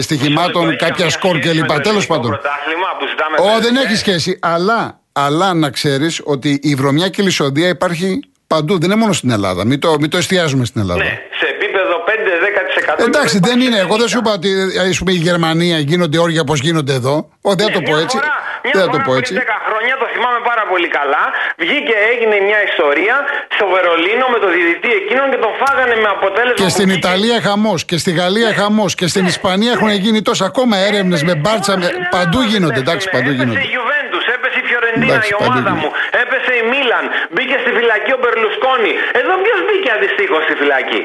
στοιχημάτων, 0.00 0.68
Έχει 0.68 0.76
κάποια 0.76 0.94
καμία 0.96 1.10
σκορ 1.10 1.36
σχέση 1.36 1.54
με 1.54 1.66
κλπ. 1.66 1.72
το 1.76 1.80
Τέλος 1.80 2.02
εθνικό 2.02 2.14
πάντων. 2.14 2.30
πρωτάθλημα 2.30 2.86
που 2.98 3.06
ζητάμε 3.06 3.36
Ω, 3.38 3.42
παίζετε. 3.44 3.64
δεν 3.66 3.76
έχει 3.84 3.96
σχέση. 3.96 4.38
Αλλά, 4.42 5.00
αλλά 5.12 5.54
να 5.54 5.70
ξέρεις 5.70 6.20
ότι 6.24 6.58
η 6.62 6.74
βρωμιά 6.74 7.08
και 7.08 7.22
η 7.22 7.24
λησοδία 7.24 7.68
υπάρχει 7.68 8.20
παντού. 8.46 8.78
Δεν 8.78 8.90
είναι 8.90 9.00
μόνο 9.00 9.12
στην 9.12 9.30
Ελλάδα. 9.30 9.64
Μην 9.64 9.80
το, 9.80 9.96
μην 10.00 10.10
το 10.10 10.16
εστιάζουμε 10.16 10.64
στην 10.64 10.80
Ελλάδα. 10.80 11.02
Ναι, 11.02 11.08
σε 11.40 11.46
επίπεδο 11.54 11.94
5-10%. 12.06 13.04
Εντάξει, 13.08 13.38
δεν 13.38 13.50
υπάρχει 13.60 13.66
είναι. 13.66 13.78
Εγώ 13.78 13.96
δεν 13.96 14.08
σου 14.08 14.18
είπα 14.18 14.30
50. 14.30 14.34
ότι 14.34 14.78
ας 14.90 14.98
πούμε, 14.98 15.12
η 15.12 15.16
Γερμανία 15.16 15.78
γίνονται 15.78 16.18
όρια 16.18 16.40
όπως 16.40 16.60
γίνονται 16.60 16.92
εδώ. 16.92 17.28
Ω, 17.40 17.54
δεν 17.54 17.66
θα 17.66 17.72
το 17.72 17.78
Ναι, 17.80 17.84
πω 17.86 17.92
μια 17.92 18.02
έτσι. 18.02 18.16
φορά- 18.16 18.28
μια 18.28 18.53
Δεν 18.72 18.80
θα 18.82 18.86
το 18.94 18.98
φορά 18.98 19.04
πω 19.06 19.12
πριν 19.12 19.22
έτσι; 19.22 19.32
10 19.38 19.58
χρόνια, 19.66 19.94
το 20.02 20.06
θυμάμαι 20.14 20.40
πάρα 20.50 20.64
πολύ 20.72 20.88
καλά, 20.98 21.22
βγήκε, 21.64 21.94
έγινε 22.12 22.36
μια 22.48 22.60
ιστορία 22.70 23.16
στο 23.56 23.64
Βερολίνο 23.74 24.26
με 24.34 24.38
το 24.44 24.48
διδυτή 24.54 24.90
εκείνον 25.00 25.26
και 25.32 25.40
τον 25.44 25.52
φάγανε 25.62 25.94
με 26.04 26.08
αποτέλεσμα. 26.16 26.58
Και 26.60 26.68
που 26.68 26.76
στην 26.76 26.88
βγήκε- 26.90 27.04
Ιταλία 27.04 27.38
χαμός 27.48 27.80
και 27.88 27.96
στη 28.02 28.10
Γαλλία 28.20 28.50
χαμός 28.60 28.90
και 28.98 29.06
στην 29.12 29.24
Ισπανία 29.32 29.70
έχουν 29.76 29.90
γίνει 30.04 30.20
τόσα 30.30 30.44
ακόμα 30.50 30.74
έρευνες 30.88 31.20
με 31.28 31.34
μπάρτσα. 31.40 31.72
Όλα 31.72 31.80
Με... 31.82 31.86
στην 31.90 32.02
Παντού 32.16 32.38
Ελλάδα 32.40 32.50
γίνονται. 32.52 32.80
πέσουνε. 32.80 32.90
Εντάξει, 32.90 33.06
παντού 33.14 33.30
έπεσε 33.30 33.42
γίνονται. 33.42 33.60
η 33.68 33.70
Juventus, 33.76 34.24
έπεσε 34.36 34.58
η 34.62 34.64
Φιωρεντίνα, 34.68 35.12
Εντάξει, 35.14 35.30
η 35.34 35.36
παντού 35.42 35.46
ομάδα 35.50 35.70
γίνονται. 35.70 35.80
μου. 35.80 35.90
Έπεσε 36.22 36.52
η 36.60 36.62
Μίλαν. 36.72 37.04
Μπήκε 37.32 37.56
στη 37.62 37.70
φυλακή 37.78 38.10
ο 38.16 38.18
Μπερλουσκόνη. 38.22 38.92
Εδώ 39.20 39.32
ποιος 39.44 39.58
μπήκε 39.66 39.90
αντιστοίχως 39.96 40.42
στη 40.46 40.54
φυλακή; 40.60 41.02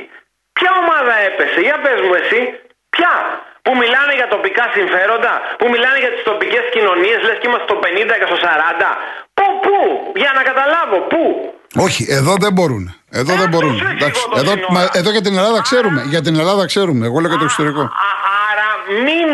Ποια 0.58 0.72
ομάδα 0.84 1.14
έπεσε, 1.30 1.60
για 1.68 1.78
πες 1.84 1.98
μου 2.06 2.14
εσύ. 2.22 2.40
Ποια; 2.96 3.14
Που 3.66 3.72
μιλάνε 3.82 4.14
για 4.20 4.28
τοπικά 4.36 4.66
συμφέροντα, 4.78 5.34
που 5.60 5.66
μιλάνε 5.74 5.98
για 6.04 6.12
τις 6.16 6.24
τοπικές 6.30 6.64
κοινωνίες, 6.76 7.20
λες 7.28 7.38
και 7.40 7.48
είμαστε 7.50 7.66
στο 7.70 7.78
50 7.86 8.16
και 8.20 8.28
στο 8.32 8.38
40. 8.46 8.90
Πού, 9.38 9.46
πού, 9.66 9.76
για 10.24 10.32
να 10.38 10.42
καταλάβω, 10.50 10.98
πού. 11.12 11.22
Όχι, 11.88 12.04
εδώ 12.20 12.34
δεν 12.44 12.52
μπορούν. 12.56 12.84
Εδώ 13.22 13.34
δεν 13.42 13.48
Ε, 13.50 13.54
μπορούν. 13.54 13.74
αυτό 13.76 13.86
σου 13.88 13.92
Εντάξει, 13.98 14.08
εξηγώ 14.22 14.34
το 14.36 14.40
εδώ, 14.44 14.52
σύνορα. 14.56 14.74
μα, 14.76 14.82
εδώ 15.00 15.10
για 15.16 15.24
την 15.28 15.34
Ελλάδα 15.40 15.60
ξέρουμε. 15.68 16.00
Για 16.14 16.22
την 16.26 16.36
Ελλάδα 16.44 16.64
ξέρουμε. 16.72 17.04
Εγώ 17.10 17.18
λέω 17.22 17.30
και 17.34 17.42
το 17.44 17.48
εξωτερικό. 17.50 17.82
Α, 17.82 18.10
άρα 18.50 18.68
μην, 19.08 19.28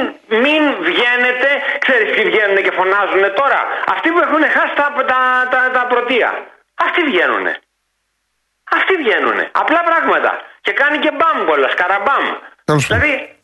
μην 0.44 0.62
βγαίνετε, 0.90 1.50
ξέρεις 1.86 2.08
ποιοι 2.14 2.24
βγαίνουν 2.32 2.58
και 2.66 2.74
φωνάζουν 2.80 3.24
τώρα. 3.42 3.60
Αυτοί 3.94 4.08
που 4.14 4.20
έχουν 4.26 4.44
χάσει 4.56 4.74
τα, 4.82 4.88
τα, 5.12 5.20
τα, 5.54 5.60
τα 5.76 5.84
πρωτεία. 5.92 6.30
Αυτοί 6.86 7.00
βγαίνουν. 7.10 7.46
Αυτοί 8.78 8.94
βγαίνουν. 9.04 9.38
Απλά 9.62 9.80
πράγματα. 9.90 10.32
Και 10.66 10.72
κάνει 10.82 10.98
και 11.04 11.12
μπαμ 11.18 11.38
κιόλας, 11.48 11.74
καραμπαμ. 11.82 12.24
Τέλος 12.70 12.88
πάντων. 12.88 13.04
Δηλαδή, 13.04 13.35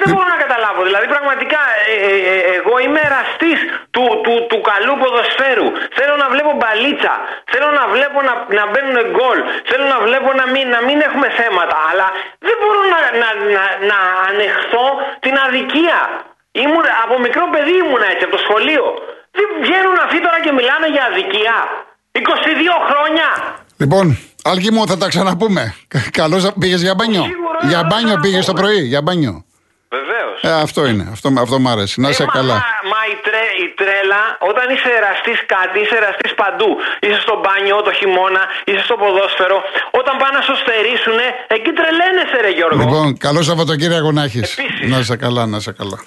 δεν 0.00 0.08
μπορώ 0.12 0.26
να 0.34 0.38
καταλάβω. 0.44 0.80
Δηλαδή, 0.88 1.06
πραγματικά, 1.14 1.60
ε, 1.92 1.94
ε, 2.08 2.14
ε, 2.32 2.36
εγώ 2.58 2.74
είμαι 2.84 3.00
εραστής 3.08 3.58
του, 3.94 4.04
του, 4.24 4.32
του 4.50 4.58
καλού 4.70 4.94
ποδοσφαίρου. 5.02 5.68
Θέλω 5.98 6.14
να 6.22 6.26
βλέπω 6.34 6.50
μπαλίτσα. 6.60 7.14
Θέλω 7.52 7.68
να 7.78 7.84
βλέπω 7.94 8.18
να, 8.28 8.34
να 8.58 8.64
μπαίνουν 8.70 8.98
γκολ. 9.14 9.38
Θέλω 9.70 9.86
να 9.94 9.98
βλέπω 10.06 10.28
να 10.40 10.46
μην, 10.52 10.64
να 10.74 10.80
μην 10.86 10.98
έχουμε 11.08 11.28
θέματα. 11.40 11.76
Αλλά 11.90 12.06
δεν 12.46 12.56
μπορώ 12.60 12.80
να, 12.94 13.00
να, 13.22 13.28
να, 13.56 13.64
να 13.90 13.98
ανεχθώ 14.30 14.86
την 15.24 15.34
αδικία. 15.44 15.98
Ήμουν, 16.64 16.86
από 17.04 17.14
μικρό 17.26 17.44
παιδί 17.52 17.74
ήμουν 17.82 18.02
έτσι, 18.12 18.22
από 18.26 18.34
το 18.36 18.42
σχολείο. 18.46 18.84
Δεν 19.38 19.48
βγαίνουν 19.64 19.96
αυτοί 20.04 20.18
τώρα 20.26 20.38
και 20.44 20.52
μιλάνε 20.58 20.86
για 20.94 21.04
αδικία. 21.10 21.56
22 22.12 22.20
χρόνια. 22.90 23.28
Λοιπόν, 23.82 24.04
Άλκη 24.44 24.72
μου, 24.72 24.86
θα 24.86 24.96
τα 24.96 25.08
ξαναπούμε. 25.08 25.74
Καλώς 26.10 26.52
πήγες 26.60 26.80
για 26.82 26.94
μπάνιο. 26.94 27.22
Σίγουρα, 27.22 27.58
Για 27.62 27.78
θα 27.78 27.86
μπάνιο 27.90 28.14
τα 28.14 28.20
πήγες 28.20 28.44
το 28.46 28.52
πούμε. 28.52 28.62
πρωί, 28.62 28.80
για 28.92 29.02
μπάνιο. 29.02 29.44
Βεβαίω. 30.42 30.58
Ε, 30.58 30.62
αυτό 30.66 30.80
είναι. 30.90 31.04
Αυτό, 31.14 31.26
αυτό 31.44 31.56
μ' 31.64 31.68
αρέσει. 31.74 32.00
Να 32.00 32.08
είσαι 32.12 32.22
Ε, 32.22 32.26
μα, 32.26 32.32
καλά. 32.38 32.54
Μα, 32.54 32.62
μα 32.92 33.00
η, 33.14 33.16
τρέ, 33.26 33.44
η 33.64 33.66
τρέλα, 33.80 34.22
όταν 34.50 34.66
είσαι 34.74 34.90
εραστής 34.98 35.38
κάτι, 35.54 35.76
είσαι 35.82 35.96
εραστής 36.00 36.32
παντού. 36.42 36.70
Είσαι 37.04 37.20
στο 37.26 37.34
μπάνιο 37.42 37.76
το 37.86 37.92
χειμώνα, 37.98 38.42
είσαι 38.68 38.82
στο 38.88 38.96
ποδόσφαιρο. 39.02 39.58
Όταν 40.00 40.14
πάνε 40.20 40.34
να 40.38 40.42
σου 40.48 40.54
στερήσουνε, 40.62 41.26
εκεί 41.56 41.70
τρελαίνεσαι, 41.78 42.36
ρε 42.44 42.50
Γιώργο. 42.58 42.78
Λοιπόν, 42.82 43.06
καλό 43.26 43.40
Σαββατοκύριακο 43.48 44.10
να 44.18 44.22
έχεις. 44.28 44.48
Επίσης. 44.58 44.86
Να 44.92 44.98
είσαι 45.02 45.16
καλά, 45.24 45.42
να 45.52 45.56
είσαι 45.60 45.72
καλά. 45.80 45.98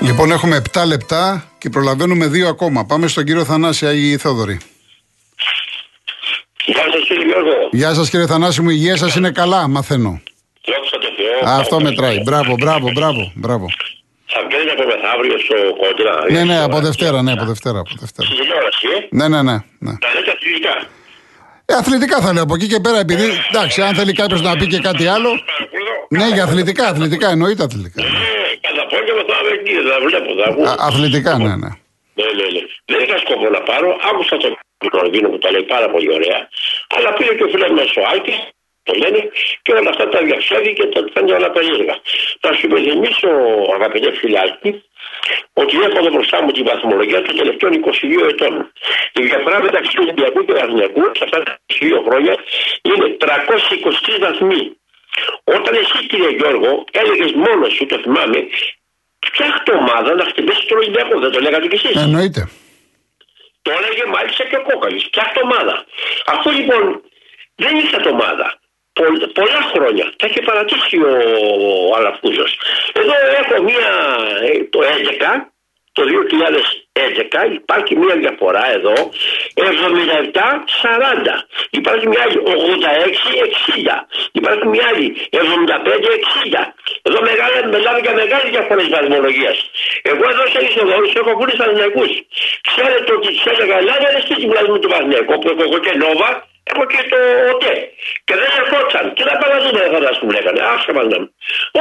Λοιπόν, 0.00 0.30
έχουμε 0.30 0.62
7 0.72 0.84
λεπτά 0.86 1.44
και 1.58 1.68
προλαβαίνουμε 1.68 2.26
δύο 2.26 2.48
ακόμα. 2.48 2.84
Πάμε 2.84 3.06
στον 3.08 3.24
κύριο 3.24 3.44
Θανάση, 3.44 3.86
Άγιοι 3.86 4.16
Θόδωρη. 4.16 4.58
Γεια 6.64 6.82
σας 6.92 7.00
κύριε 7.08 7.24
Γιώργο. 7.24 7.68
Γεια 7.70 7.94
σας, 7.94 8.10
κύριε 8.10 8.26
Θανάση 8.26 8.60
μου. 8.62 8.70
Η 8.70 8.74
υγεία 8.76 8.96
σας 8.96 9.14
είναι 9.14 9.30
καλά, 9.30 9.68
μαθαίνω. 9.68 10.20
Δόξα 11.28 11.44
τω 11.44 11.48
Θεώ. 11.48 11.60
Αυτό 11.60 11.80
μετράει. 11.80 12.18
Μπράβο, 12.26 12.52
μπράβο, 12.62 12.86
μπράβο. 12.96 13.32
μπράβο. 13.44 13.66
Θα 14.32 14.40
βγαίνει 14.48 14.70
από 14.74 14.84
μεθαύριο 14.90 15.38
στο 15.44 15.56
κόντρα. 15.80 16.14
Ναι, 16.34 16.42
ναι, 16.50 16.58
από 16.66 16.76
Δευτέρα, 16.86 17.18
ναι, 17.22 17.32
από 17.36 17.44
Δευτέρα. 17.52 17.78
Από 17.84 17.94
Δευτέρα. 18.02 18.26
Στην 18.28 18.38
τηλεόραση, 18.40 18.86
ε. 18.96 18.98
Ναι, 19.18 19.26
ναι, 19.32 19.40
ναι. 19.48 19.56
ναι. 19.86 19.92
Τα 20.04 20.08
λέτε 20.14 20.30
αθλητικά. 20.36 20.74
Ε, 21.70 21.74
αθλητικά 21.80 22.16
θα 22.24 22.30
λέω 22.32 22.42
από 22.42 22.54
εκεί 22.58 22.66
και 22.72 22.80
πέρα, 22.84 22.98
επειδή. 23.06 23.26
Εντάξει, 23.50 23.78
αν 23.86 23.92
θέλει 23.98 24.12
κάποιος 24.12 24.40
να 24.42 24.56
πει 24.58 24.66
και 24.66 24.80
κάτι 24.88 25.04
άλλο. 25.16 25.30
Παρακολουθώ. 25.30 25.94
Ναι, 26.18 26.26
για 26.34 26.44
αθλητικά, 26.48 26.84
αθλητικά, 26.92 27.28
εννοείται 27.34 27.62
αθλητικά. 27.68 28.00
Ε, 28.02 28.08
κατά 28.64 28.82
απόγευμα 28.86 29.22
θα 29.30 29.36
είμαι 29.40 29.52
εκεί, 29.58 29.74
θα 29.90 29.96
βλέπω, 30.06 30.28
θα 30.40 30.44
ακούω. 30.50 30.64
Α, 30.70 30.74
αθλητικά, 30.88 31.32
ναι, 31.46 31.54
ναι. 31.62 31.70
Ναι, 32.18 32.28
ναι, 32.38 32.46
ναι. 32.54 32.62
Δεν 32.90 32.98
είχα 33.04 33.16
σκοπό 33.24 33.46
να 33.56 33.60
πάρω. 33.70 33.88
Άκουσα 34.10 34.36
τον 34.42 34.90
Κορδίνο 34.96 35.28
που 35.32 35.38
τα 35.42 35.48
λέει 35.54 35.64
πάρα 35.74 35.88
πολύ 35.94 36.10
ωραία. 36.18 36.38
Αλλά 36.96 37.08
πήρε 37.16 37.32
και 37.36 37.44
ο 37.48 37.48
φίλος 37.52 37.72
μας 37.78 37.90
ο 38.00 38.02
Άκης, 38.14 38.38
το 38.88 38.94
λένε, 39.02 39.20
και 39.64 39.72
όλα 39.78 39.90
αυτά 39.92 40.04
τα 40.08 40.18
διαψεύδει 40.26 40.72
και 40.78 40.86
τα 40.92 41.00
φαίνεται 41.12 41.34
όλα 41.38 41.50
περίεργα. 41.56 41.94
Θα 42.42 42.50
σου 42.54 42.66
υπενθυμίσω, 42.68 43.30
αγαπητέ 43.76 44.10
φιλάκι, 44.20 44.70
ότι 45.52 45.74
έχω 45.86 45.98
εδώ 46.02 46.10
μπροστά 46.14 46.36
μου 46.42 46.50
τη 46.56 46.62
βαθμολογία 46.70 47.22
των 47.22 47.34
τελευταίων 47.40 47.72
22 47.84 48.28
ετών. 48.32 48.54
Η 49.20 49.22
διαφορά 49.28 49.62
μεταξύ 49.62 49.90
του 49.94 50.02
Ολυμπιακού 50.06 50.44
και 50.44 50.52
του 50.52 50.62
Αθηνιακού 50.64 51.02
σε 51.16 51.24
αυτά 51.26 51.38
τα 51.42 51.52
22 51.66 52.00
χρόνια 52.06 52.34
είναι 52.90 53.06
323 53.20 54.18
βαθμοί. 54.24 54.62
Όταν 55.44 55.74
εσύ 55.74 56.06
κύριε 56.06 56.30
Γιώργο 56.38 56.84
έλεγες 56.90 57.32
μόνος 57.32 57.72
σου, 57.74 57.86
το 57.86 57.96
θυμάμαι, 58.02 58.38
φτιάχτε 59.26 59.72
ομάδα 59.72 60.14
να 60.14 60.24
χτυπήσει 60.24 60.66
τον 60.68 60.78
Ολυμπιακό, 60.78 61.18
δεν 61.18 61.30
το 61.30 61.40
λέγατε 61.40 61.66
κι 61.66 61.74
εσείς. 61.74 62.02
Εννοείται. 62.02 62.42
Το 63.62 63.70
έλεγε 63.78 64.04
μάλιστα 64.14 64.44
και 64.44 64.56
ο 64.56 64.62
Κόκαλης. 64.62 65.04
Φτιάχτε 65.04 65.40
ομάδα. 65.42 65.84
Αυτό 66.26 66.50
λοιπόν 66.50 67.02
δεν 67.54 67.76
ήρθε 67.76 68.08
ομάδα. 68.08 68.57
Πο- 68.98 69.28
πολλά 69.38 69.62
χρόνια. 69.72 70.06
Τα 70.18 70.26
είχε 70.28 70.40
παρατήσει 70.48 70.96
ο, 71.10 71.12
ο 71.90 71.94
Αλαφούζος. 71.96 72.50
Εδώ 73.00 73.14
έχω 73.40 73.62
μία, 73.62 73.90
ε, 74.42 74.64
το 74.74 74.80
11, 74.82 75.52
το 75.92 76.02
2011 76.04 77.52
υπάρχει 77.60 77.96
μία 77.96 78.14
διαφορά 78.16 78.64
εδώ 78.76 78.94
77-40. 79.54 81.46
Υπάρχει 81.70 82.08
μια 82.08 82.20
άλλη 82.26 82.38
86-60. 82.44 84.06
Υπάρχει 84.32 84.66
μια 84.66 84.84
άλλη 84.90 85.06
75-60. 85.30 86.74
Εδώ 87.02 87.20
μεγάλα, 87.20 87.66
μιλάμε 87.74 87.98
για 87.98 88.12
μεγάλη 88.22 88.48
διαφορά 88.50 88.80
της 88.80 88.88
βαθμολογίας. 88.88 89.58
Εγώ 90.02 90.24
εδώ 90.32 90.44
σε 90.52 90.58
Ισοδόρους 90.68 91.12
έχω 91.14 91.32
βγει 91.40 91.54
στα 91.56 91.64
Αθηναϊκούς. 91.64 92.10
Ξέρετε 92.70 93.10
ότι 93.16 93.28
του 93.34 93.42
έλεγα, 93.52 93.76
Ελλάδα 93.78 94.08
δεν 94.12 94.22
στη 94.26 94.34
βουλή 94.46 94.78
του 94.82 94.88
Βαθνιακό 94.94 95.38
που 95.38 95.48
έχω 95.52 95.62
εγώ 95.68 95.78
και 95.78 95.92
Νόβα, 96.02 96.30
έχω 96.70 96.84
και 96.92 97.02
το 97.12 97.18
ΟΤΕ. 97.52 97.74
Και 98.26 98.34
δεν 98.40 98.50
ερχόταν. 98.60 99.04
Και 99.16 99.24
δεν 99.28 99.36
παλαζούν 99.42 99.74
δεν 99.78 100.14
που 100.20 100.30
λέγανε. 100.36 100.60
Άσε 100.72 100.92
μας 100.96 101.06
να. 101.12 101.18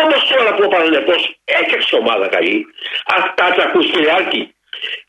Όμως 0.01 0.19
τώρα 0.31 0.49
που 0.55 0.63
ο 0.67 0.69
Παναγενικό 0.73 1.15
έφτιαξε 1.59 1.95
ομάδα 2.01 2.27
καλή, 2.35 2.57
αυτά 3.17 3.45
τα 3.55 3.63
ακουστηριάκι. 3.67 4.41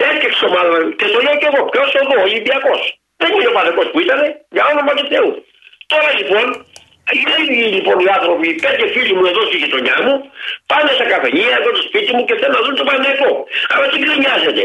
Έφτιαξε 0.09 0.45
ομάδα 0.51 0.77
και 0.99 1.07
το 1.13 1.19
λέω 1.25 1.37
και 1.41 1.49
εγώ. 1.51 1.61
Ποιος 1.73 1.91
εγώ, 2.03 2.15
Ολυμπιακός. 2.27 2.81
Δεν 3.21 3.31
είναι 3.35 3.51
ο 3.53 3.55
Παναγενικό 3.57 3.83
που 3.93 4.01
ήταν, 4.07 4.21
για 4.55 4.65
όνομα 4.73 4.93
του 4.99 5.07
Θεού. 5.13 5.31
Τώρα 5.93 6.11
λοιπόν, 6.19 6.47
οι 7.17 7.21
ίδιοι 7.39 7.67
λοιπόν 7.77 7.97
οι 8.05 8.09
άνθρωποι, 8.17 8.47
οι 8.53 8.57
πέντε 8.65 8.85
φίλοι 8.95 9.15
μου 9.19 9.25
εδώ 9.33 9.43
στη 9.49 9.57
γειτονιά 9.63 9.97
μου, 10.05 10.15
πάνε 10.71 10.91
στα 10.97 11.07
καφενεία 11.13 11.53
εδώ 11.61 11.71
στο 11.77 11.85
σπίτι 11.89 12.11
μου 12.15 12.23
και 12.29 12.35
θέλουν 12.41 12.55
να 12.59 12.63
δουν 12.65 12.75
τον 12.79 12.87
Παναγενικό. 12.89 13.31
Αλλά 13.73 13.87
τι 13.91 13.99
γκρινιάζεται. 14.03 14.65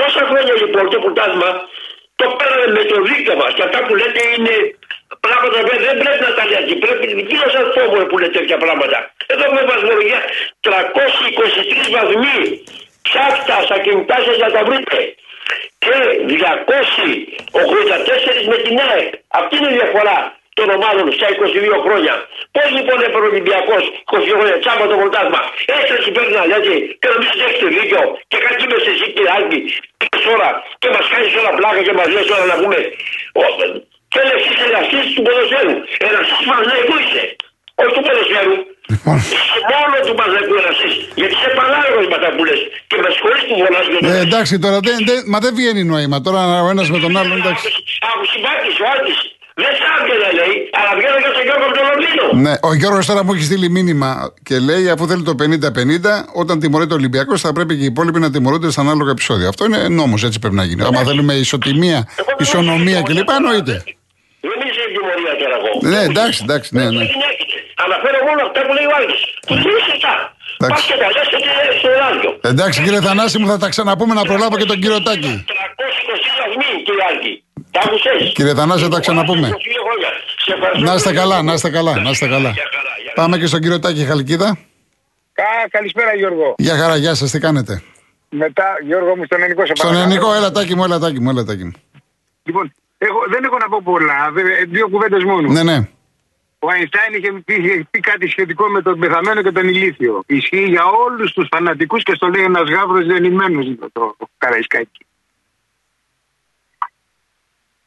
Τόσα 0.00 0.22
χρόνια 0.28 0.54
λοιπόν 0.62 0.84
το 0.92 0.98
πρωτάθλημα 1.04 1.50
το 2.22 2.28
πέραμε 2.38 2.68
με 2.78 2.82
το 2.90 2.96
δίκαιο 3.10 3.36
μας 3.40 3.52
και 3.56 3.62
αυτά 3.66 3.78
που 3.86 3.92
λέτε 4.00 4.22
είναι 4.34 4.56
πράγματα 5.24 5.58
που 5.66 5.72
δεν 5.86 5.96
πρέπει 6.02 6.22
να 6.28 6.32
τα 6.38 6.44
λέτε. 6.50 6.74
Πρέπει 6.84 7.04
δική 7.20 7.36
σα 7.54 7.60
φόβο 7.74 7.98
που 8.10 8.16
λέτε 8.20 8.34
τέτοια 8.38 8.58
πράγματα. 8.64 8.98
Εδώ 9.32 9.46
με 9.54 9.62
βαθμολογία 9.70 10.20
323 10.64 10.70
βαθμοί. 11.96 12.40
Ψάχτα 13.06 13.56
στα 13.66 13.76
κινητά 13.84 14.16
σα 14.26 14.32
να 14.44 14.50
τα 14.54 14.62
βρείτε. 14.68 14.98
Και 15.84 15.96
284 16.28 16.36
με 18.50 18.56
την 18.64 18.76
ΑΕΚ. 18.90 19.12
Αυτή 19.38 19.56
είναι 19.56 19.70
η 19.72 19.76
διαφορά 19.78 20.18
των 20.58 20.66
ομάδων 20.76 21.06
στα 21.18 21.26
22 21.38 21.76
χρόνια. 21.84 22.14
Πώς 22.54 22.68
λοιπόν 22.76 22.98
έπαιρνε 23.06 23.26
ο 23.28 23.30
Ολυμπιακός 23.32 23.82
20 24.14 24.32
χρόνια 24.38 24.56
τσάμπα 24.62 24.84
το 24.92 24.96
πρωτάθλημα. 25.02 25.40
Έτσι 25.76 25.90
έτσι 25.96 26.08
πρέπει 26.16 26.32
να 26.40 26.44
λέτε 26.50 26.74
και 27.00 27.08
να 27.12 27.16
μην 27.20 27.28
έχετε 27.46 27.66
δίκιο 27.78 28.02
και 28.30 28.38
κάτι 28.46 28.60
είμαι 28.64 28.78
σε 28.84 28.90
εσύ 28.94 29.06
κύριε 29.14 29.32
Άλμπη 29.36 29.60
ώρα 30.34 30.50
και 30.82 30.88
μας 30.94 31.04
κάνεις 31.12 31.32
όλα 31.40 31.52
πλάκα 31.58 31.80
και 31.86 31.94
μας 31.98 32.08
λες 32.14 32.28
όλα 32.34 32.46
να 32.52 32.56
πούμε. 32.62 32.78
Ο- 33.42 33.54
Και 34.12 34.20
λες 34.28 34.42
είσαι 34.50 34.64
εραστή 34.70 34.98
του 35.14 35.22
ποδοσφαίρου. 35.26 35.74
Εραστή 36.06 36.34
του 36.40 36.46
Παναγικού 36.50 36.94
είσαι. 37.04 37.24
Όχι 37.82 37.92
του 37.96 38.02
ποδοσφαίρου. 38.06 38.56
Λοιπόν, 38.92 39.16
Είσαι 39.34 39.60
μόνο 39.72 39.96
του 40.06 40.14
Παναγικού 40.20 40.54
εραστή. 40.62 40.90
Γιατί 41.20 41.34
είσαι 41.38 41.50
παράλογο 41.60 41.98
με 42.12 42.18
τα 42.22 42.28
που 42.36 42.42
λες. 42.48 42.60
Και 42.90 42.96
με 43.02 43.08
συγχωρείς 43.14 43.42
που 43.48 43.54
φωνάζει 43.62 43.88
για 43.92 44.00
ε, 44.16 44.20
εντάξει 44.26 44.54
τώρα, 44.64 44.78
δεν, 44.88 44.96
δεν, 45.08 45.18
μα 45.32 45.38
δεν 45.44 45.52
βγαίνει 45.58 45.82
νόημα. 45.92 46.16
Τώρα 46.26 46.40
ο 46.66 46.68
ένας 46.74 46.86
με 46.94 46.98
τον 47.04 47.12
άλλον, 47.20 47.36
εντάξει. 47.42 47.66
Από 48.12 48.22
συμπάκης 48.32 48.76
ο 48.82 48.84
Άλτης. 48.92 49.20
Δεν 49.64 49.72
σ' 49.78 49.84
άκουγε 49.94 50.16
λέει, 50.40 50.54
αλλά 50.78 50.92
βγαίνω 50.98 51.18
και 51.24 51.30
στον 51.34 51.44
Γιώργο 51.46 51.64
από 51.68 51.76
το 51.78 51.82
Λονδίνο. 51.90 52.24
Ναι, 52.44 52.54
ο 52.68 52.74
Γιώργος 52.80 53.06
τώρα 53.06 53.24
μου 53.24 53.32
έχει 53.34 53.44
στείλει 53.50 53.68
μήνυμα 53.76 54.10
και 54.42 54.56
λέει 54.68 54.84
αφού 54.94 55.06
θέλει 55.10 55.22
το 55.30 55.34
50-50, 55.42 56.40
όταν 56.42 56.54
τιμωρείται 56.60 56.92
ο 56.96 56.96
Ολυμπιακός 56.96 57.40
θα 57.40 57.52
πρέπει 57.56 57.72
και 57.78 57.84
οι 57.86 57.90
υπόλοιποι 57.94 58.18
να 58.26 58.30
τιμωρούνται 58.30 58.70
στα 58.70 58.80
ανάλογα 58.80 59.10
επεισόδια. 59.10 59.48
Αυτό 59.48 59.64
είναι 59.64 59.80
νόμος, 59.88 60.20
έτσι 60.24 60.38
πρέπει 60.38 60.54
να 60.54 60.64
γίνει. 60.64 60.82
Άμα 60.88 61.00
θέλουμε 61.08 61.34
ισοτιμία, 61.34 61.98
Εγώ 62.20 62.26
δεν 62.26 62.46
ισονομία 62.46 62.98
είμαι 62.98 63.08
κλπ. 63.08 63.30
Εννοείται. 63.40 63.74
Δεν 64.48 64.58
είσαι 64.66 64.82
η 64.88 64.92
τιμωρία 64.96 65.32
τώρα 65.40 65.56
εγώ. 65.60 65.70
Ναι, 65.92 66.00
εντάξει, 66.10 66.40
εντάξει, 66.46 66.68
ναι, 66.76 66.84
ναι. 66.84 66.88
Δεν 66.88 67.20
έχετε. 67.30 67.56
Αναφέρω 67.84 68.18
μόνο 68.28 68.40
αυτά 68.46 68.60
που 68.66 68.72
λέει 68.76 68.86
ο 68.92 68.94
Άλτης. 68.98 69.22
Που 69.46 69.54
δεν 69.54 69.72
είσαι 69.78 69.92
αυτά. 69.96 70.12
Εντάξει. 70.60 70.72
Πας 70.72 70.80
και 70.90 70.96
τα 71.02 71.08
λες 71.16 71.26
και 71.32 71.38
στο 71.80 71.88
ράδιο. 72.02 72.30
Εντάξει 72.52 72.76
κύριε 72.84 73.00
Θανάση 73.06 73.36
μου 73.40 73.46
θα 73.52 73.58
τα 73.62 73.68
ξαναπούμε 73.74 74.14
να 74.20 74.24
προλάβω 74.30 74.54
και 74.60 74.68
τον 74.72 74.78
κύριο 74.82 75.00
Τάκη. 75.06 75.34
320 75.48 76.30
βαθμοί 76.40 76.70
κύριε 76.86 77.04
Άλτη. 77.10 77.32
Τα 77.72 77.80
άκουσες. 77.86 78.32
Κύριε 78.34 78.54
Θανάση, 78.54 78.82
θα 78.82 78.88
τα 78.88 79.00
ξαναπούμε. 79.00 79.48
22 79.48 79.52
χρόνια. 79.86 80.08
Σε 80.44 80.52
ευχαριστώ. 80.54 80.84
Να 80.88 80.94
είστε 80.94 81.12
καλά, 81.12 81.42
να 81.42 81.52
είστε 81.52 81.70
καλά, 81.70 82.00
να 82.00 82.10
είστε 82.10 82.26
καλά. 82.28 82.50
Γεια 82.50 82.68
χαρά, 82.74 82.92
γεια 83.02 83.12
χαρά. 83.14 83.14
Πάμε 83.14 83.38
και 83.38 83.46
στον 83.46 83.60
κύριο 83.60 83.78
Τάκη 83.78 84.04
Χαλκίδα. 84.04 84.58
Κα, 85.32 85.44
καλησπέρα 85.70 86.14
Γιώργο. 86.14 86.54
Γεια 86.58 86.76
χαρά, 86.76 86.96
γεια 86.96 87.14
σας, 87.14 87.30
τι 87.30 87.38
κάνετε; 87.38 87.82
Μετά, 88.30 88.64
Γιώργο 88.86 89.16
μου, 89.16 89.24
στον 89.24 89.38
ελληνικό 89.40 89.66
σε 89.66 89.72
Στον 89.74 89.86
παρακαλώ. 89.88 90.12
ελληνικό, 90.12 90.34
έλα 90.34 90.50
τάκι 90.50 90.74
μου, 90.74 90.84
έλα 90.84 90.98
τάκι 90.98 91.20
μου, 91.20 91.30
έλα 91.30 91.44
τάκι 91.44 91.64
μου. 91.64 91.72
Λοιπόν, 92.42 92.72
έχω, 92.98 93.18
δεν 93.32 93.44
έχω 93.44 93.56
να 93.58 93.68
πω 93.68 93.80
πολλά. 93.84 94.30
Δε- 94.32 94.64
Δύο 94.68 94.88
κουβέντες 94.88 95.24
μόνο. 95.24 95.48
Ναι, 95.52 95.62
ναι. 95.62 95.88
Ο 96.58 96.68
Αϊνστάιν 96.70 97.12
είχε 97.18 97.32
πει, 97.44 97.54
είχε 97.54 97.86
πει 97.90 98.00
κάτι 98.00 98.28
σχετικό 98.28 98.66
με 98.68 98.82
τον 98.82 98.98
πεθαμένο 98.98 99.42
και 99.42 99.50
τον 99.52 99.68
ηλίθιο. 99.68 100.22
Ισχύει 100.26 100.64
για 100.68 100.84
όλους 101.06 101.32
τους 101.32 101.48
φανατικούς 101.50 102.02
και 102.02 102.14
στο 102.14 102.26
λέει 102.26 102.44
ένας 102.44 102.68
γάβρος 102.70 103.04
γεννημένο 103.04 103.62
το, 103.78 103.88
το 104.18 104.26
Καραϊσκάκι. 104.38 105.06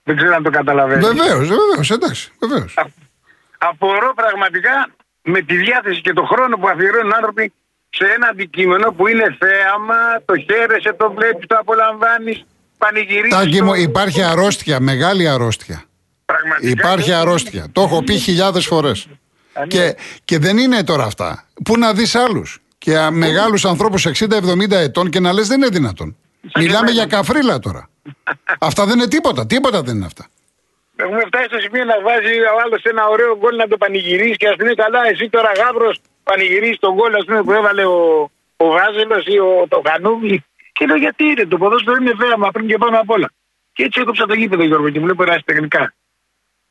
Δεν 0.08 0.16
ξέρω 0.18 0.36
αν 0.36 0.44
το 0.44 0.50
καταλαβαίνεις. 0.50 1.08
Βεβαίως, 1.08 1.48
βεβαίως, 1.48 1.92
εντάξει, 1.92 2.32
βεβαίως. 2.40 2.74
Απορώ 3.58 4.12
πραγματικά 4.16 4.88
με 5.22 5.42
τη 5.42 5.56
διάθεση 5.56 6.02
και 6.02 6.14
τον 6.14 6.26
χρόνο 6.28 6.58
που 6.58 6.68
αφιερώνουν 6.68 7.10
οι 7.10 7.14
άνθρωποι 7.16 7.54
σε 7.90 8.06
ένα 8.16 8.28
αντικείμενο 8.28 8.92
που 8.92 9.08
είναι 9.08 9.38
θέαμα, 9.40 9.96
το 10.26 10.34
χαίρεσαι, 10.38 10.94
το 10.98 11.12
βλέπεις, 11.18 11.48
το 11.48 11.56
απολαμβάνεις, 11.60 12.46
πανηγυρίζεις. 12.78 13.30
Τάκι 13.38 13.58
το- 13.58 13.64
μου, 13.66 13.74
υπάρχει 13.74 14.22
αρρώστια, 14.24 14.80
μεγάλη 14.80 15.28
αρρώστια. 15.30 15.84
Πραγματικά 16.26 16.70
Υπάρχει 16.70 17.10
δεν- 17.10 17.20
αρρώστια. 17.20 17.66
Το 17.72 17.82
έχω 17.82 18.04
πει 18.04 18.18
χιλιάδες 18.18 18.66
φορές. 18.66 19.08
Και, 19.68 19.96
και 20.26 20.40
δεν 20.40 20.58
είναι 20.58 20.84
τώρα 20.84 21.04
αυτά. 21.04 21.46
Πού 21.64 21.78
να 21.78 21.94
δεις 21.94 22.16
άλλους. 22.16 22.60
Και 22.78 23.08
μεγάλους 23.12 23.66
ανθρώπους 23.66 24.06
60-70 24.06 24.78
ετών 24.78 25.10
και 25.10 25.20
να 25.20 25.34
λες 25.34 25.48
δεν 25.48 25.58
είναι 25.62 25.70
δυνατόν. 25.70 26.18
Μιλάμε 26.58 26.92
για 26.92 27.06
καφρίλα 27.06 27.60
τώρα. 27.60 27.90
Αυτά 28.60 28.86
δεν 28.86 28.96
είναι 28.98 29.08
τίποτα. 29.08 29.46
Τίποτα 29.46 29.82
δεν 29.82 29.96
είναι 29.96 30.06
αυτά. 30.06 30.26
Έχουμε 30.96 31.24
φτάσει 31.30 31.48
στο 31.52 31.60
σημείο 31.60 31.84
να 31.84 31.98
βάζει 32.08 32.34
ο 32.56 32.58
άλλος 32.64 32.82
ένα 32.84 33.04
ωραίο 33.14 33.38
γκολ 33.38 33.56
να 33.56 33.68
το 33.68 33.78
πανηγυρίσει 33.78 34.36
και 34.42 34.48
ας 34.48 34.56
πούμε 34.56 34.74
καλά, 34.84 35.02
εσύ 35.12 35.30
τώρα 35.30 35.52
γάβρος 35.60 35.96
πανηγυρίσει 36.24 36.78
τον 36.80 36.94
γκολ 36.94 37.14
ας 37.20 37.26
πούμε, 37.26 37.44
που 37.44 37.52
έβαλε 37.52 37.84
ο, 37.86 38.00
ο 38.58 38.66
Βάζελος 38.76 39.26
ή 39.26 39.38
ο, 39.40 39.66
το 39.68 39.80
Κανούβλι. 39.88 40.38
Και 40.76 40.86
λέω 40.86 40.96
γιατί 41.06 41.24
είναι, 41.24 41.46
το 41.46 41.58
ποδόσφαιρο 41.58 41.98
είναι 42.02 42.14
θέαμα 42.22 42.52
πριν 42.52 42.68
και 42.68 42.78
πάνω 42.78 43.00
απ' 43.00 43.10
όλα. 43.10 43.30
Και 43.74 43.84
έτσι 43.84 44.02
έκοψα 44.02 44.26
το 44.26 44.34
γήπεδο 44.34 44.64
Γιώργο 44.64 44.90
και 44.90 45.00
μου 45.00 45.06
λέει 45.06 45.16
περάσει 45.16 45.44
τεχνικά. 45.46 45.94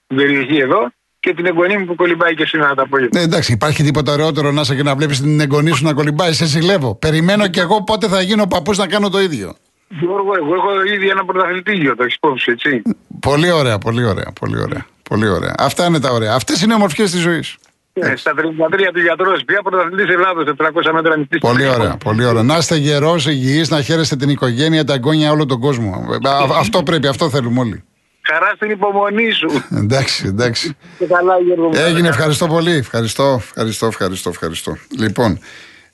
Την 0.06 0.16
περιοχή 0.16 0.56
εδώ 0.56 0.90
και 1.20 1.34
την 1.34 1.46
εγγονή 1.46 1.78
μου 1.78 1.84
που 1.84 1.94
κολυμπάει 1.94 2.34
και 2.34 2.46
σήμερα 2.46 2.74
το 2.74 2.82
απόγευμα. 2.82 3.18
Ναι, 3.18 3.24
εντάξει, 3.24 3.52
υπάρχει 3.52 3.82
τίποτα 3.82 4.12
ωραιότερο 4.12 4.52
να 4.52 4.60
είσαι 4.60 4.74
και 4.74 4.82
να 4.82 4.94
βλέπεις 4.96 5.20
την 5.20 5.40
εγγονή 5.40 5.70
σου 5.70 5.84
να 5.84 5.92
κολυμπάει. 5.92 6.32
Σε 6.32 6.44
ζηλεύω. 6.44 6.94
Περιμένω 6.94 7.48
κι 7.48 7.58
εγώ 7.58 7.82
πότε 7.82 8.08
θα 8.08 8.20
γίνω 8.20 8.46
παππούς 8.46 8.78
να 8.78 8.86
κάνω 8.86 9.08
το 9.08 9.20
ίδιο. 9.20 9.56
Γιώργο, 10.00 10.32
εγώ 10.36 10.54
έχω 10.54 10.84
ήδη 10.94 11.08
ένα 11.08 11.24
πρωταθλητήγιο, 11.24 11.96
το 11.96 12.02
έχεις 12.02 12.14
υπόψη, 12.14 12.50
έτσι; 12.50 12.82
Πολύ 13.20 13.50
ωραία, 13.50 13.78
πολύ 13.78 14.04
ωραία, 14.04 14.32
πολύ 14.40 14.60
ωραία. 14.60 14.86
Πολύ 15.08 15.28
ωραία. 15.28 15.54
Αυτά 15.58 15.86
είναι 15.86 16.00
τα 16.00 16.10
ωραία. 16.10 16.34
Αυτές 16.34 16.62
είναι 16.62 16.72
οι 16.72 16.76
ομορφιές 16.76 17.10
της 17.10 17.20
ζωής. 17.20 17.56
Ε, 17.92 18.16
στα 18.16 18.32
33 18.34 18.90
του 18.92 19.00
γιατρό, 19.00 19.32
πια 19.46 19.62
πρωταθλητής 19.62 20.14
Ελλάδος, 20.14 20.44
400 20.44 20.92
μέτρα 20.92 21.16
νυχτή. 21.16 21.38
Πολύ 21.38 21.68
ωραία, 21.68 21.96
πολύ 21.96 22.24
ωραία. 22.24 22.42
Να 22.42 22.56
είστε 22.56 22.76
γερός, 22.76 23.26
υγιείς, 23.26 23.70
να 23.70 23.82
χαίρεστε 23.82 24.16
την 24.16 24.28
οικογένεια, 24.28 24.84
τα 24.84 24.94
εγγόνια, 24.94 25.30
όλο 25.30 25.46
τον 25.46 25.60
κόσμο. 25.60 26.06
Ε, 26.24 26.28
α- 26.28 26.58
αυτό 26.58 26.82
πρέπει, 26.82 27.06
αυτό 27.06 27.30
θέλουμε 27.30 27.60
όλοι. 27.60 27.84
Χαρά 28.28 28.52
στην 28.56 28.70
υπομονή 28.70 29.30
σου. 29.30 29.48
εντάξει, 29.82 30.26
εντάξει. 30.26 30.76
Και 30.98 31.06
καλά, 31.06 31.38
Γιώργο. 31.38 31.64
μου. 31.66 31.72
Έγινε, 31.74 32.08
ευχαριστώ 32.08 32.46
πολύ. 32.46 32.72
Ευχαριστώ, 32.72 33.40
ευχαριστώ, 33.44 33.86
ευχαριστώ, 33.86 34.30
ευχαριστώ. 34.30 34.76
Λοιπόν, 34.98 35.38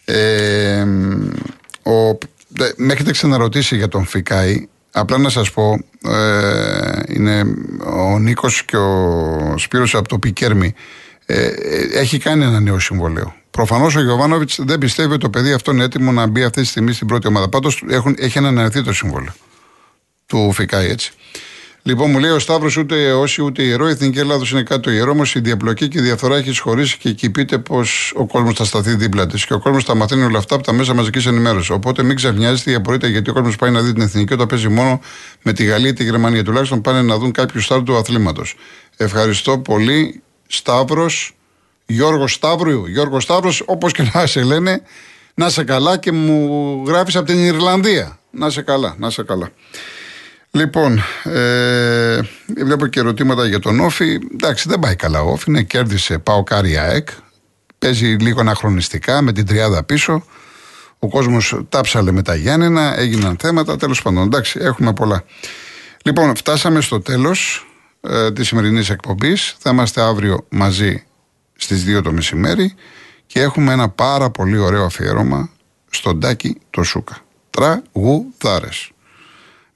ε, 0.05 0.85
ο, 1.83 1.93
δε, 2.13 2.19
με 2.77 2.93
έχετε 2.93 3.11
ξαναρωτήσει 3.11 3.77
για 3.77 3.89
τον 3.89 4.07
Φικάη. 4.07 4.69
Απλά 4.93 5.19
να 5.19 5.29
σας 5.29 5.51
πω, 5.51 5.79
ε, 6.09 7.03
είναι 7.07 7.45
ο 7.87 8.19
Νίκος 8.19 8.65
και 8.65 8.77
ο 8.77 9.55
Σπύρος 9.57 9.95
από 9.95 10.09
το 10.09 10.19
Πικέρμι 10.19 10.75
ε, 11.27 11.45
ε, 11.45 11.51
έχει 11.93 12.19
κάνει 12.19 12.45
ένα 12.45 12.61
νέο 12.61 12.79
συμβολέο. 12.79 13.35
Προφανώς 13.51 13.97
ο 13.97 14.01
Γιωβάνοβιτς 14.01 14.61
δεν 14.63 14.79
πιστεύει 14.79 15.13
ότι 15.13 15.21
το 15.21 15.31
παιδί 15.31 15.53
αυτό 15.53 15.73
είναι 15.73 15.85
έτοιμο 15.85 16.13
να 16.13 16.27
μπει 16.27 16.43
αυτή 16.43 16.61
τη 16.61 16.67
στιγμή 16.67 16.93
στην 16.93 17.07
πρώτη 17.07 17.27
ομάδα. 17.27 17.49
Πάντως 17.49 17.85
έχει 18.17 18.39
ανανεωθεί 18.39 18.83
το 18.83 18.93
συμβόλαιο 18.93 19.33
του 20.27 20.53
Φικάη 20.53 20.89
έτσι. 20.89 21.13
Λοιπόν, 21.83 22.11
μου 22.11 22.19
λέει 22.19 22.31
ο 22.31 22.39
Σταύρος 22.39 22.77
ούτε 22.77 23.13
όσοι 23.13 23.43
ούτε 23.43 23.63
ιερό. 23.63 23.89
Η 23.89 23.91
Εθνική 23.91 24.19
Ελλάδος 24.19 24.51
είναι 24.51 24.63
κάτι 24.63 24.81
το 24.81 24.91
ιερό, 24.91 25.11
όμως 25.11 25.35
η 25.35 25.41
διαπλοκή 25.41 25.89
και 25.89 25.99
η 25.99 26.03
διαφθορά 26.03 26.37
έχεις 26.37 26.57
σχωρήσει 26.57 26.99
και 26.99 27.09
εκεί 27.09 27.31
πείτε 27.31 27.59
πω 27.59 27.83
ο 28.15 28.27
κόσμος 28.27 28.55
θα 28.55 28.65
σταθεί 28.65 28.95
δίπλα 28.95 29.27
της. 29.27 29.45
Και 29.45 29.55
ο 29.55 29.59
κόσμος 29.59 29.85
θα 29.85 29.95
μαθαίνει 29.95 30.23
όλα 30.23 30.39
αυτά 30.39 30.55
από 30.55 30.65
τα 30.65 30.73
μέσα 30.73 30.95
μαζικής 30.95 31.27
ενημέρωσης. 31.27 31.71
Οπότε 31.71 32.03
μην 32.03 32.17
ξαφνιάζετε 32.17 32.71
ή 32.71 32.75
απορείτε 32.75 33.09
γιατί 33.09 33.31
ο 33.31 33.33
κόσμος 33.33 33.57
πάει 33.57 33.71
να 33.71 33.81
δει 33.81 33.93
την 33.93 34.03
εθνική 34.03 34.33
όταν 34.33 34.47
παίζει 34.47 34.69
μόνο 34.69 35.01
με 35.43 35.53
τη 35.53 35.65
Γαλλία 35.65 35.89
ή 35.89 35.93
τη 35.93 36.05
Γερμανία. 36.05 36.45
Τουλάχιστον 36.45 36.81
πάνε 36.81 37.03
να 37.03 37.19
δουν 37.19 37.33
κάποιου 37.33 37.61
στάρ 37.61 37.83
του 37.83 37.97
αθλήματος. 37.97 38.57
Ευχαριστώ 38.97 39.59
πολύ, 39.59 40.23
Σταύρος, 40.47 41.37
Γιώργο 41.87 42.29
Σταύρου, 42.29 42.87
Γιώργο 42.87 43.21
Σταύρος, 43.21 43.63
όπως 43.67 43.93
και 43.93 44.11
να 44.13 44.27
σε 44.27 44.43
λένε, 44.43 44.83
να 45.35 45.49
σε 45.49 45.65
καλά 45.65 45.99
και 45.99 46.13
μου 46.13 46.83
γράφεις 46.87 47.17
από 47.17 47.27
την 47.27 47.45
Ιρλανδία. 47.45 48.19
Να 48.31 48.51
σε 48.51 48.63
καλά, 48.63 48.95
να 48.99 49.11
σε 49.11 49.23
καλά. 49.23 49.51
Λοιπόν, 50.53 51.03
ε, 51.23 52.21
βλέπω 52.57 52.87
και 52.87 53.01
ερωτήματα 53.01 53.47
για 53.47 53.59
τον 53.59 53.81
Όφη. 53.81 54.19
Εντάξει, 54.33 54.69
δεν 54.69 54.79
πάει 54.79 54.97
καλά 54.97 55.23
ο 55.23 55.31
Όφη. 55.31 55.51
Ναι, 55.51 55.63
κέρδισε 55.63 56.19
πάω 56.19 56.43
Κάρια 56.43 56.83
ΕΚ. 56.83 57.09
Παίζει 57.79 58.07
λίγο 58.07 58.41
αναχρονιστικά 58.41 59.23
με 59.23 59.33
την 59.33 59.47
τριάδα 59.47 59.85
πίσω. 59.85 60.25
Ο 60.99 61.09
κόσμος 61.09 61.61
τάψαλε 61.69 62.13
με 62.13 62.23
τα 62.23 62.35
Γιάννενα, 62.35 62.99
έγιναν 62.99 63.37
θέματα. 63.41 63.77
Τέλος 63.77 64.03
πάντων, 64.03 64.23
εντάξει, 64.23 64.59
έχουμε 64.63 64.93
πολλά. 64.93 65.25
Λοιπόν, 66.05 66.37
φτάσαμε 66.37 66.81
στο 66.81 67.01
τέλος 67.01 67.67
ε, 68.01 68.33
της 68.33 68.47
σημερινής 68.47 68.91
εκπομπής. 68.91 69.57
Θα 69.59 69.71
είμαστε 69.71 70.01
αύριο 70.01 70.47
μαζί 70.49 71.05
στις 71.57 71.85
2 71.99 72.03
το 72.03 72.13
μεσημέρι 72.13 72.75
και 73.27 73.41
έχουμε 73.41 73.73
ένα 73.73 73.89
πάρα 73.89 74.31
πολύ 74.31 74.59
ωραίο 74.59 74.85
αφιέρωμα 74.85 75.51
στον 75.91 76.21
Τάκη 76.21 76.61
το 76.71 76.83
Σούκα. 76.83 77.19
Τραγουδάρες 77.51 78.91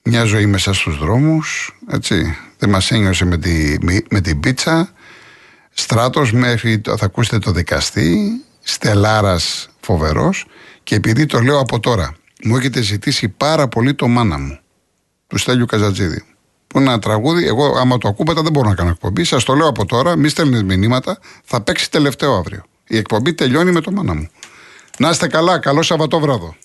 μια 0.04 0.24
ζωή 0.24 0.46
μέσα 0.46 0.72
στους 0.72 0.98
δρόμους, 0.98 1.76
έτσι. 1.90 2.36
Δεν 2.58 2.70
μας 2.70 2.90
ένιωσε 2.90 3.24
με, 3.24 3.38
τη, 3.38 3.76
με 4.10 4.20
την 4.20 4.40
πίτσα. 4.40 4.88
Στράτος 5.70 6.32
μέχρι, 6.32 6.80
θα 6.96 7.04
ακούσετε 7.04 7.38
το 7.38 7.50
δικαστή, 7.50 8.30
Στελάρας 8.60 9.68
φοβερός 9.80 10.46
και 10.82 10.94
επειδή 10.94 11.26
το 11.26 11.40
λέω 11.40 11.58
από 11.58 11.80
τώρα, 11.80 12.14
μου 12.44 12.56
έχετε 12.56 12.80
ζητήσει 12.80 13.28
πάρα 13.28 13.68
πολύ 13.68 13.94
το 13.94 14.08
μάνα 14.08 14.38
μου, 14.38 14.58
του 15.26 15.38
Στέλιου 15.38 15.66
Καζατζίδη. 15.66 16.24
Που 16.66 16.78
είναι 16.80 16.88
ένα 16.88 16.98
τραγούδι, 16.98 17.46
εγώ 17.46 17.76
άμα 17.78 17.98
το 17.98 18.08
ακούτε 18.08 18.40
δεν 18.40 18.52
μπορώ 18.52 18.68
να 18.68 18.74
κάνω 18.74 18.90
εκπομπή, 18.90 19.24
σας 19.24 19.44
το 19.44 19.54
λέω 19.54 19.68
από 19.68 19.86
τώρα, 19.86 20.16
μη 20.16 20.28
στέλνετε 20.28 20.62
μηνύματα, 20.62 21.18
θα 21.44 21.60
παίξει 21.60 21.90
τελευταίο 21.90 22.34
αύριο. 22.34 22.62
Η 22.86 22.96
εκπομπή 22.96 23.34
τελειώνει 23.34 23.72
με 23.72 23.80
το 23.80 23.92
μάνα 23.92 24.14
μου. 24.14 24.28
Να 24.98 25.10
είστε 25.10 25.26
καλά, 25.26 25.58
καλό 25.58 25.82
Σαββατόβραδο. 25.82 26.56